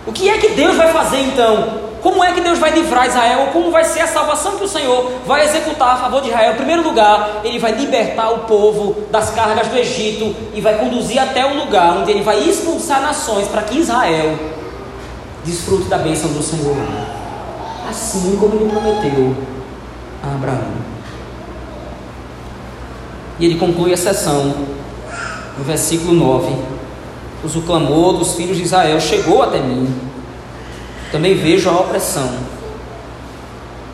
O 0.07 0.13
que 0.13 0.29
é 0.29 0.39
que 0.39 0.51
Deus 0.51 0.77
vai 0.77 0.93
fazer 0.93 1.21
então? 1.21 1.88
Como 2.03 2.23
é 2.23 2.33
que 2.33 2.41
Deus 2.41 2.59
vai 2.59 2.71
livrar 2.71 3.07
Israel? 3.07 3.49
Como 3.53 3.71
vai 3.71 3.85
ser 3.85 4.01
a 4.01 4.07
salvação 4.07 4.57
que 4.57 4.65
o 4.65 4.69
Senhor 4.69 5.11
vai 5.27 5.45
executar 5.45 5.95
a 5.95 5.97
favor 5.97 6.21
de 6.21 6.29
Israel? 6.29 6.53
Em 6.53 6.57
primeiro 6.57 6.83
lugar, 6.83 7.41
ele 7.45 7.59
vai 7.59 7.73
libertar 7.73 8.31
o 8.31 8.41
povo 8.41 9.05
das 9.11 9.31
cargas 9.31 9.67
do 9.69 9.77
Egito 9.77 10.35
e 10.55 10.61
vai 10.61 10.79
conduzir 10.79 11.19
até 11.19 11.45
o 11.45 11.59
lugar 11.59 11.99
onde 11.99 12.11
ele 12.11 12.23
vai 12.23 12.39
expulsar 12.39 13.01
nações 13.01 13.49
para 13.49 13.63
que 13.63 13.79
Israel 13.79 14.39
desfrute 15.45 15.85
da 15.85 15.99
bênção 15.99 16.31
do 16.31 16.43
Senhor. 16.43 16.77
Assim 17.89 18.37
como 18.37 18.55
ele 18.55 18.71
prometeu 18.71 19.37
a 20.23 20.35
Abraão. 20.35 20.89
E 23.39 23.47
ele 23.47 23.59
conclui 23.59 23.93
a 23.93 23.97
sessão 23.97 24.55
no 25.57 25.65
versículo 25.65 26.13
9 26.13 26.79
pois 27.41 27.55
o 27.57 27.63
clamor 27.63 28.15
dos 28.15 28.35
filhos 28.35 28.57
de 28.57 28.65
Israel 28.65 29.01
chegou 29.01 29.43
até 29.43 29.61
mim. 29.61 29.89
Também 31.11 31.35
vejo 31.35 31.71
a 31.71 31.73
opressão 31.73 32.39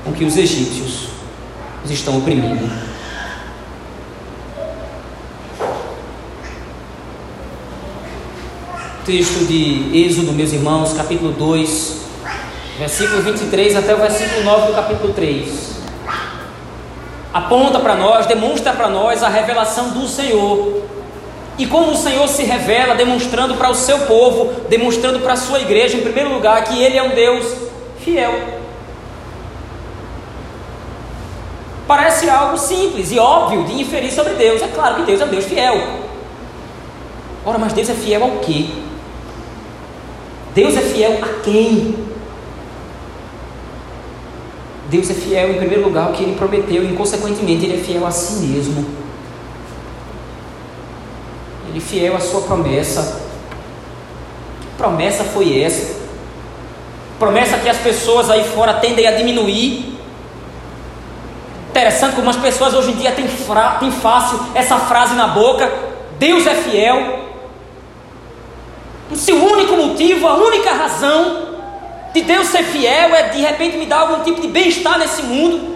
com 0.05 0.13
que 0.13 0.25
os 0.25 0.37
egípcios 0.37 1.09
os 1.85 1.91
estão 1.91 2.19
oprimindo. 2.19 2.69
Texto 9.05 9.47
de 9.47 10.07
Êxodo, 10.07 10.33
meus 10.33 10.53
irmãos, 10.53 10.95
capítulo 10.95 11.33
2, 11.33 11.97
versículo 12.79 13.23
23 13.23 13.77
até 13.77 13.95
o 13.95 13.99
versículo 13.99 14.43
9 14.43 14.67
do 14.69 14.73
capítulo 14.75 15.13
3. 15.13 15.75
Aponta 17.33 17.81
para 17.81 17.95
nós, 17.97 18.27
demonstra 18.27 18.73
para 18.73 18.89
nós 18.89 19.23
a 19.23 19.29
revelação 19.29 19.91
do 19.91 20.09
Senhor 20.09 20.83
e 21.57 21.67
como 21.67 21.93
o 21.93 21.97
Senhor 21.97 22.27
se 22.29 22.43
revela, 22.43 22.95
demonstrando 22.95 23.55
para 23.55 23.71
o 23.71 23.75
seu 23.75 24.01
povo, 24.01 24.53
demonstrando 24.69 25.21
para 25.21 25.35
a 25.35 25.37
sua 25.37 25.61
igreja, 25.61 25.97
em 25.97 26.03
primeiro 26.03 26.33
lugar, 26.33 26.65
que 26.65 26.83
Ele 26.83 26.97
é 26.97 27.03
um 27.03 27.11
Deus 27.11 27.47
fiel. 28.01 28.35
Parece 31.87 32.29
algo 32.29 32.59
simples 32.59 33.13
e 33.13 33.19
óbvio 33.19 33.65
de 33.65 33.81
inferir 33.81 34.11
sobre 34.11 34.35
Deus. 34.35 34.63
É 34.63 34.69
claro 34.69 34.97
que 34.97 35.03
Deus 35.03 35.21
é 35.21 35.25
um 35.27 35.29
Deus 35.29 35.45
fiel. 35.45 35.81
Ora, 37.45 37.59
mas 37.59 37.73
Deus 37.73 37.89
é 37.89 37.95
fiel 37.95 38.25
ao 38.25 38.31
quê? 38.39 38.67
Deus 40.55 40.77
é 40.77 40.81
fiel 40.81 41.19
a 41.23 41.43
quem? 41.43 41.95
Deus 44.89 45.11
é 45.11 45.15
fiel, 45.15 45.51
em 45.51 45.59
primeiro 45.59 45.85
lugar, 45.85 46.07
ao 46.07 46.13
que 46.13 46.25
Ele 46.25 46.37
prometeu, 46.37 46.85
e, 46.85 46.97
consequentemente, 46.97 47.65
Ele 47.65 47.81
é 47.81 47.85
fiel 47.85 48.07
a 48.07 48.11
si 48.11 48.45
mesmo 48.47 49.04
e 51.73 51.81
fiel 51.81 52.17
à 52.17 52.21
sua 52.21 52.43
promessa. 52.43 53.23
Que 54.61 54.67
promessa 54.77 55.25
foi 55.25 55.63
essa? 55.63 55.95
Promessa 57.19 57.59
que 57.59 57.69
as 57.69 57.79
pessoas 57.79 58.29
aí 58.29 58.45
fora 58.45 58.75
tendem 58.75 59.07
a 59.07 59.13
diminuir. 59.13 59.97
Interessante 61.71 62.17
como 62.17 62.31
as 62.31 62.37
pessoas 62.37 62.75
hoje 62.75 62.93
em 62.93 62.97
dia 62.97 63.13
têm, 63.13 63.27
fra 63.29 63.77
têm 63.81 63.91
fácil 63.91 64.39
essa 64.55 64.79
frase 64.79 65.15
na 65.15 65.29
boca: 65.29 65.73
Deus 66.19 66.47
é 66.47 66.55
fiel. 66.55 67.25
Se 69.15 69.33
o 69.33 69.45
único 69.45 69.77
motivo, 69.77 70.27
a 70.27 70.35
única 70.35 70.73
razão 70.73 71.55
de 72.13 72.23
Deus 72.23 72.49
ser 72.49 72.63
fiel 72.63 73.15
é 73.15 73.29
de 73.31 73.41
repente 73.41 73.77
me 73.77 73.87
dar 73.87 74.01
algum 74.01 74.23
tipo 74.23 74.41
de 74.41 74.49
bem-estar 74.49 74.99
nesse 74.99 75.23
mundo. 75.23 75.74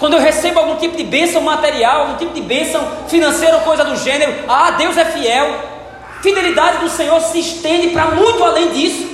Quando 0.00 0.14
eu 0.14 0.20
recebo 0.20 0.58
algum 0.58 0.76
tipo 0.76 0.96
de 0.96 1.04
bênção 1.04 1.42
material, 1.42 2.00
algum 2.00 2.16
tipo 2.16 2.32
de 2.32 2.40
bênção 2.40 2.82
financeira 3.06 3.56
ou 3.56 3.60
coisa 3.60 3.84
do 3.84 3.94
gênero, 3.96 4.32
ah, 4.48 4.70
Deus 4.70 4.96
é 4.96 5.04
fiel. 5.04 5.54
Fidelidade 6.22 6.78
do 6.78 6.88
Senhor 6.88 7.20
se 7.20 7.38
estende 7.38 7.88
para 7.88 8.06
muito 8.06 8.42
além 8.42 8.70
disso. 8.70 9.06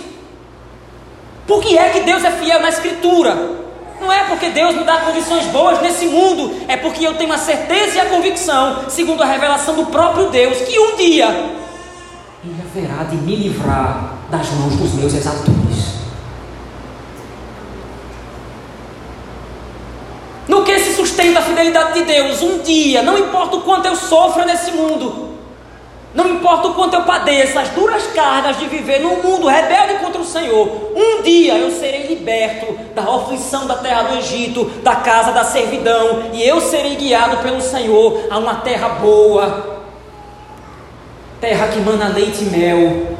Por 1.44 1.60
que 1.60 1.76
é 1.76 1.90
que 1.90 2.00
Deus 2.00 2.24
é 2.24 2.30
fiel 2.30 2.60
na 2.60 2.68
Escritura? 2.68 3.36
Não 4.00 4.12
é 4.12 4.24
porque 4.24 4.48
Deus 4.50 4.76
me 4.76 4.84
dá 4.84 4.98
condições 4.98 5.46
boas 5.46 5.82
nesse 5.82 6.06
mundo, 6.06 6.54
é 6.68 6.76
porque 6.76 7.04
eu 7.04 7.14
tenho 7.14 7.32
a 7.32 7.38
certeza 7.38 7.96
e 7.96 8.00
a 8.00 8.06
convicção, 8.06 8.88
segundo 8.88 9.22
a 9.24 9.26
revelação 9.26 9.74
do 9.74 9.86
próprio 9.86 10.28
Deus, 10.30 10.58
que 10.58 10.78
um 10.78 10.96
dia 10.96 11.26
Ele 12.44 12.62
haverá 12.62 13.02
de 13.04 13.16
me 13.16 13.34
livrar 13.34 14.14
das 14.30 14.48
mãos 14.50 14.76
dos 14.76 14.94
meus 14.94 15.14
exatores. 15.14 15.65
No 20.48 20.62
que 20.62 20.78
se 20.78 20.94
sustenta 20.94 21.40
a 21.40 21.42
fidelidade 21.42 21.94
de 21.94 22.02
Deus? 22.02 22.40
Um 22.40 22.58
dia, 22.58 23.02
não 23.02 23.18
importa 23.18 23.56
o 23.56 23.62
quanto 23.62 23.86
eu 23.86 23.96
sofra 23.96 24.44
nesse 24.44 24.70
mundo, 24.72 25.34
não 26.14 26.30
importa 26.30 26.68
o 26.68 26.74
quanto 26.74 26.94
eu 26.94 27.02
padeça 27.02 27.60
as 27.60 27.68
duras 27.70 28.06
cargas 28.14 28.58
de 28.58 28.66
viver 28.68 29.00
num 29.00 29.22
mundo 29.22 29.48
rebelde 29.48 29.94
contra 29.94 30.20
o 30.20 30.24
Senhor, 30.24 30.92
um 30.94 31.22
dia 31.22 31.58
eu 31.58 31.70
serei 31.72 32.06
liberto 32.06 32.72
da 32.94 33.02
aflição 33.02 33.66
da 33.66 33.74
terra 33.74 34.04
do 34.04 34.18
Egito, 34.18 34.64
da 34.82 34.96
casa 34.96 35.32
da 35.32 35.44
servidão, 35.44 36.30
e 36.32 36.42
eu 36.42 36.60
serei 36.60 36.94
guiado 36.94 37.38
pelo 37.38 37.60
Senhor 37.60 38.28
a 38.30 38.38
uma 38.38 38.54
terra 38.56 38.88
boa, 38.88 39.82
terra 41.40 41.68
que 41.68 41.80
mana 41.80 42.08
leite 42.08 42.44
e 42.44 42.46
mel. 42.46 43.16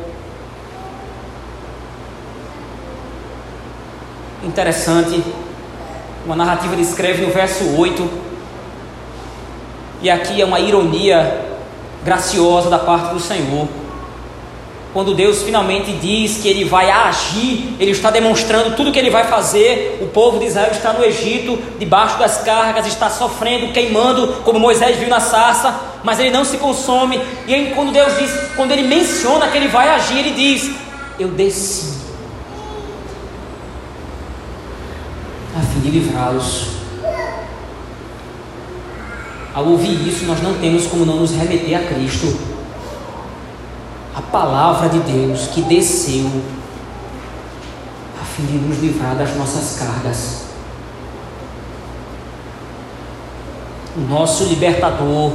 Interessante 4.43 5.22
uma 6.27 6.35
narrativa 6.35 6.74
descreve 6.74 7.24
no 7.24 7.33
verso 7.33 7.77
8, 7.77 8.11
e 10.03 10.11
aqui 10.11 10.43
é 10.43 10.45
uma 10.45 10.59
ironia 10.59 11.41
graciosa 12.05 12.68
da 12.68 12.81
parte 12.81 13.14
do 13.14 13.20
Senhor. 13.20 13.68
Quando 14.93 15.14
Deus 15.14 15.43
finalmente 15.43 15.93
diz 15.93 16.39
que 16.39 16.49
Ele 16.49 16.64
vai 16.64 16.91
agir, 16.91 17.77
Ele 17.79 17.93
está 17.93 18.11
demonstrando 18.11 18.74
tudo 18.74 18.91
que 18.91 18.99
Ele 18.99 19.11
vai 19.11 19.24
fazer. 19.24 19.99
O 20.01 20.07
povo 20.07 20.39
de 20.39 20.47
Israel 20.47 20.70
está 20.72 20.93
no 20.93 21.05
Egito, 21.05 21.59
debaixo 21.79 22.18
das 22.18 22.39
cargas, 22.39 22.87
está 22.87 23.09
sofrendo, 23.09 23.72
queimando, 23.72 24.41
como 24.43 24.59
Moisés 24.59 24.97
viu 24.97 25.09
na 25.09 25.20
sarça, 25.20 25.79
mas 26.03 26.18
ele 26.18 26.31
não 26.31 26.45
se 26.45 26.57
consome. 26.57 27.20
E 27.47 27.55
aí, 27.55 27.72
quando 27.74 27.93
Deus 27.93 28.18
diz, 28.18 28.33
quando 28.57 28.72
Ele 28.72 28.83
menciona 28.83 29.49
que 29.49 29.57
Ele 29.57 29.68
vai 29.68 29.89
agir, 29.91 30.18
Ele 30.18 30.31
diz: 30.31 30.70
Eu 31.20 31.29
desci 31.29 31.96
de 35.91 35.99
livrá-los. 35.99 36.68
Ao 39.55 39.64
ouvir 39.64 40.07
isso, 40.07 40.26
nós 40.26 40.43
não 40.43 40.55
temos 40.55 40.87
como 40.87 41.07
não 41.07 41.16
nos 41.16 41.30
remeter 41.32 41.76
a 41.76 41.87
Cristo, 41.87 42.37
a 44.14 44.20
palavra 44.20 44.89
de 44.89 44.99
Deus 45.01 45.47
que 45.49 45.62
desceu 45.62 46.26
a 48.20 48.24
fim 48.24 48.45
de 48.45 48.59
nos 48.59 48.78
livrar 48.80 49.16
das 49.16 49.34
nossas 49.37 49.78
cargas. 49.78 50.47
O 53.97 54.01
nosso 54.01 54.45
libertador 54.45 55.32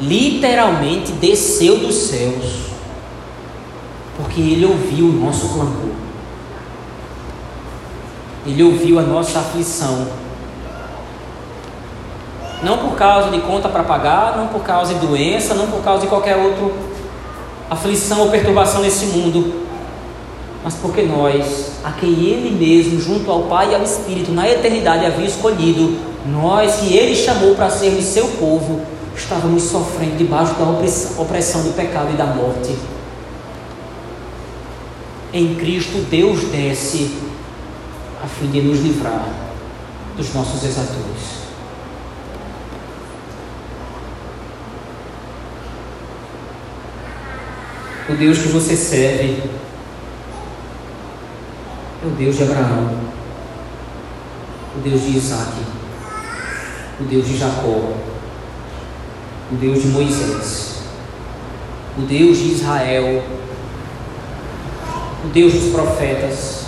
literalmente 0.00 1.12
desceu 1.12 1.78
dos 1.78 1.94
céus 1.94 2.72
Porque 4.16 4.40
Ele 4.40 4.64
ouviu 4.64 5.06
o 5.06 5.12
nosso 5.12 5.48
clamor. 5.50 6.11
Ele 8.46 8.62
ouviu 8.62 8.98
a 8.98 9.02
nossa 9.02 9.38
aflição. 9.38 10.06
Não 12.62 12.78
por 12.78 12.94
causa 12.94 13.30
de 13.30 13.40
conta 13.40 13.68
para 13.68 13.82
pagar, 13.82 14.36
não 14.36 14.48
por 14.48 14.62
causa 14.62 14.94
de 14.94 15.06
doença, 15.06 15.54
não 15.54 15.66
por 15.66 15.82
causa 15.82 16.02
de 16.02 16.06
qualquer 16.08 16.36
outra 16.36 16.72
aflição 17.70 18.20
ou 18.20 18.30
perturbação 18.30 18.82
nesse 18.82 19.06
mundo, 19.06 19.62
mas 20.62 20.74
porque 20.74 21.02
nós, 21.02 21.72
a 21.82 21.90
quem 21.92 22.10
Ele 22.10 22.50
mesmo, 22.50 23.00
junto 23.00 23.30
ao 23.30 23.42
Pai 23.42 23.72
e 23.72 23.74
ao 23.74 23.82
Espírito, 23.82 24.30
na 24.30 24.48
eternidade 24.48 25.04
havia 25.04 25.26
escolhido, 25.26 25.96
nós 26.26 26.76
que 26.76 26.94
Ele 26.94 27.16
chamou 27.16 27.54
para 27.54 27.68
sermos 27.70 28.04
seu 28.04 28.28
povo, 28.28 28.82
estávamos 29.16 29.64
sofrendo 29.64 30.16
debaixo 30.16 30.54
da 30.54 30.64
opressão 31.20 31.62
do 31.62 31.74
pecado 31.74 32.10
e 32.12 32.16
da 32.16 32.26
morte. 32.26 32.76
Em 35.32 35.54
Cristo, 35.54 35.98
Deus 36.08 36.44
desce 36.44 37.10
fim 38.42 38.50
de 38.50 38.60
nos 38.60 38.80
livrar 38.80 39.28
dos 40.16 40.34
nossos 40.34 40.64
exatores. 40.64 41.42
O 48.08 48.14
Deus 48.14 48.38
que 48.38 48.48
você 48.48 48.76
serve 48.76 49.42
é 52.02 52.06
o 52.06 52.10
Deus 52.10 52.36
de 52.36 52.42
Abraão, 52.42 52.98
o 54.76 54.80
Deus 54.80 55.02
de 55.02 55.16
Isaac, 55.18 55.52
o 57.00 57.04
Deus 57.04 57.24
de 57.24 57.38
Jacó, 57.38 57.92
o 59.52 59.54
Deus 59.60 59.82
de 59.82 59.88
Moisés, 59.88 60.82
o 61.96 62.00
Deus 62.02 62.38
de 62.38 62.54
Israel, 62.54 63.22
o 65.24 65.28
Deus 65.28 65.52
dos 65.52 65.72
profetas, 65.72 66.61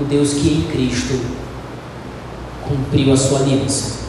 o 0.00 0.04
Deus 0.04 0.32
que 0.32 0.48
em 0.48 0.62
Cristo 0.70 1.20
cumpriu 2.66 3.12
a 3.12 3.16
sua 3.16 3.40
aliança. 3.40 4.00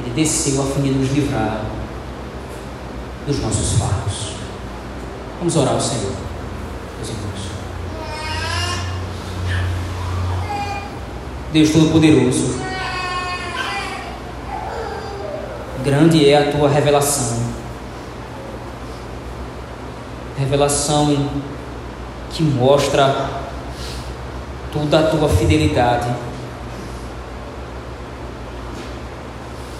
Ele 0.00 0.14
desceu 0.14 0.62
a 0.62 0.66
fim 0.66 0.82
de 0.82 0.90
nos 0.90 1.10
livrar 1.12 1.64
dos 3.26 3.40
nossos 3.40 3.78
fardos. 3.78 4.34
Vamos 5.38 5.56
orar 5.56 5.74
ao 5.74 5.80
Senhor, 5.80 6.12
meus 6.96 7.08
irmãos. 7.08 7.44
Deus 11.52 11.70
Todo-Poderoso, 11.70 12.54
grande 15.84 16.28
é 16.28 16.36
a 16.36 16.52
tua 16.52 16.68
revelação. 16.68 17.54
Revelação 20.36 21.30
que 22.32 22.42
mostra 22.42 23.43
toda 24.74 24.98
a 24.98 25.02
tua 25.04 25.28
fidelidade. 25.28 26.08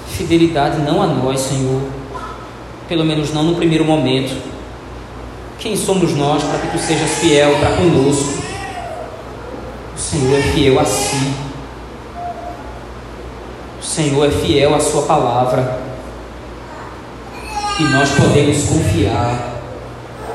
Fidelidade 0.07 0.81
não 0.83 1.03
a 1.03 1.07
nós, 1.09 1.41
Senhor, 1.41 1.83
pelo 2.89 3.05
menos 3.05 3.35
não 3.35 3.43
no 3.43 3.57
primeiro 3.57 3.85
momento. 3.85 4.41
Quem 5.59 5.77
somos 5.77 6.15
nós 6.15 6.45
para 6.45 6.59
que 6.59 6.69
tu 6.69 6.79
sejas 6.79 7.11
fiel 7.19 7.59
para 7.59 7.77
conosco? 7.77 8.45
O 9.97 9.99
Senhor 9.99 10.39
é 10.39 10.43
fiel 10.43 10.79
a 10.79 10.85
si. 10.85 11.35
O 13.81 13.85
Senhor 13.85 14.27
é 14.27 14.31
fiel 14.31 14.75
à 14.75 14.81
Sua 14.81 15.03
palavra. 15.03 15.81
E 17.81 17.83
nós 17.85 18.11
podemos 18.11 18.63
confiar 18.65 19.55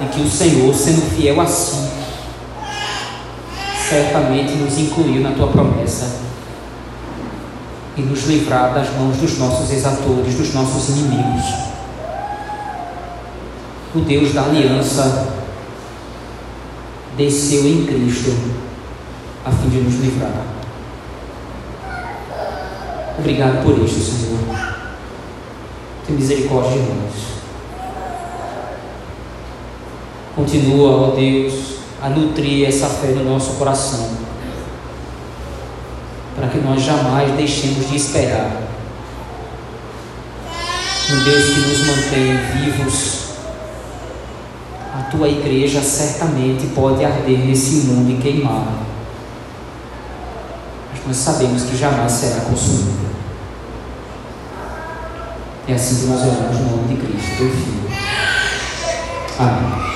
em 0.01 0.07
que 0.07 0.19
o 0.19 0.29
Senhor, 0.29 0.73
sendo 0.73 1.01
fiel 1.15 1.39
a 1.39 1.45
si, 1.45 1.78
certamente 3.89 4.53
nos 4.53 4.77
incluiu 4.77 5.21
na 5.21 5.31
tua 5.31 5.47
promessa 5.47 6.19
e 7.97 8.01
nos 8.01 8.25
livrar 8.27 8.73
das 8.73 8.89
mãos 8.95 9.17
dos 9.17 9.37
nossos 9.37 9.71
exatores, 9.71 10.35
dos 10.35 10.53
nossos 10.53 10.89
inimigos 10.89 11.69
o 13.95 13.99
Deus 14.01 14.33
da 14.33 14.43
aliança 14.43 15.29
desceu 17.17 17.65
em 17.65 17.85
Cristo 17.87 18.31
a 19.43 19.51
fim 19.51 19.69
de 19.69 19.77
nos 19.77 19.95
livrar. 19.95 20.45
Obrigado 23.17 23.63
por 23.63 23.77
isso, 23.83 23.99
Senhor. 23.99 24.39
Tem 26.05 26.15
misericórdia 26.15 26.71
de 26.71 26.89
nós. 26.89 27.29
Continua, 30.35 31.07
ó 31.07 31.15
Deus, 31.15 31.68
a 32.01 32.09
nutrir 32.09 32.67
essa 32.67 32.87
fé 32.87 33.07
no 33.07 33.23
nosso 33.23 33.53
coração, 33.53 34.09
para 36.35 36.47
que 36.47 36.57
nós 36.59 36.81
jamais 36.81 37.31
deixemos 37.33 37.89
de 37.89 37.95
esperar 37.95 38.69
um 41.11 41.23
Deus 41.23 41.45
que 41.45 41.59
nos 41.59 41.87
mantém 41.87 42.37
vivos 42.53 43.19
a 44.99 45.03
tua 45.03 45.29
igreja 45.29 45.81
certamente 45.81 46.67
pode 46.67 47.05
arder 47.05 47.39
nesse 47.39 47.87
mundo 47.87 48.11
e 48.11 48.21
queimar. 48.21 48.67
Mas 50.91 51.07
nós 51.07 51.15
sabemos 51.15 51.63
que 51.63 51.77
jamais 51.77 52.11
será 52.11 52.41
consumida. 52.41 53.09
É 55.67 55.73
assim 55.73 56.01
que 56.01 56.05
nós 56.07 56.21
oramos 56.21 56.57
no 56.59 56.77
nome 56.77 56.95
de 56.95 57.01
Cristo, 57.01 57.37
teu 57.37 57.49
Filho. 57.49 57.89
Amém. 59.37 59.89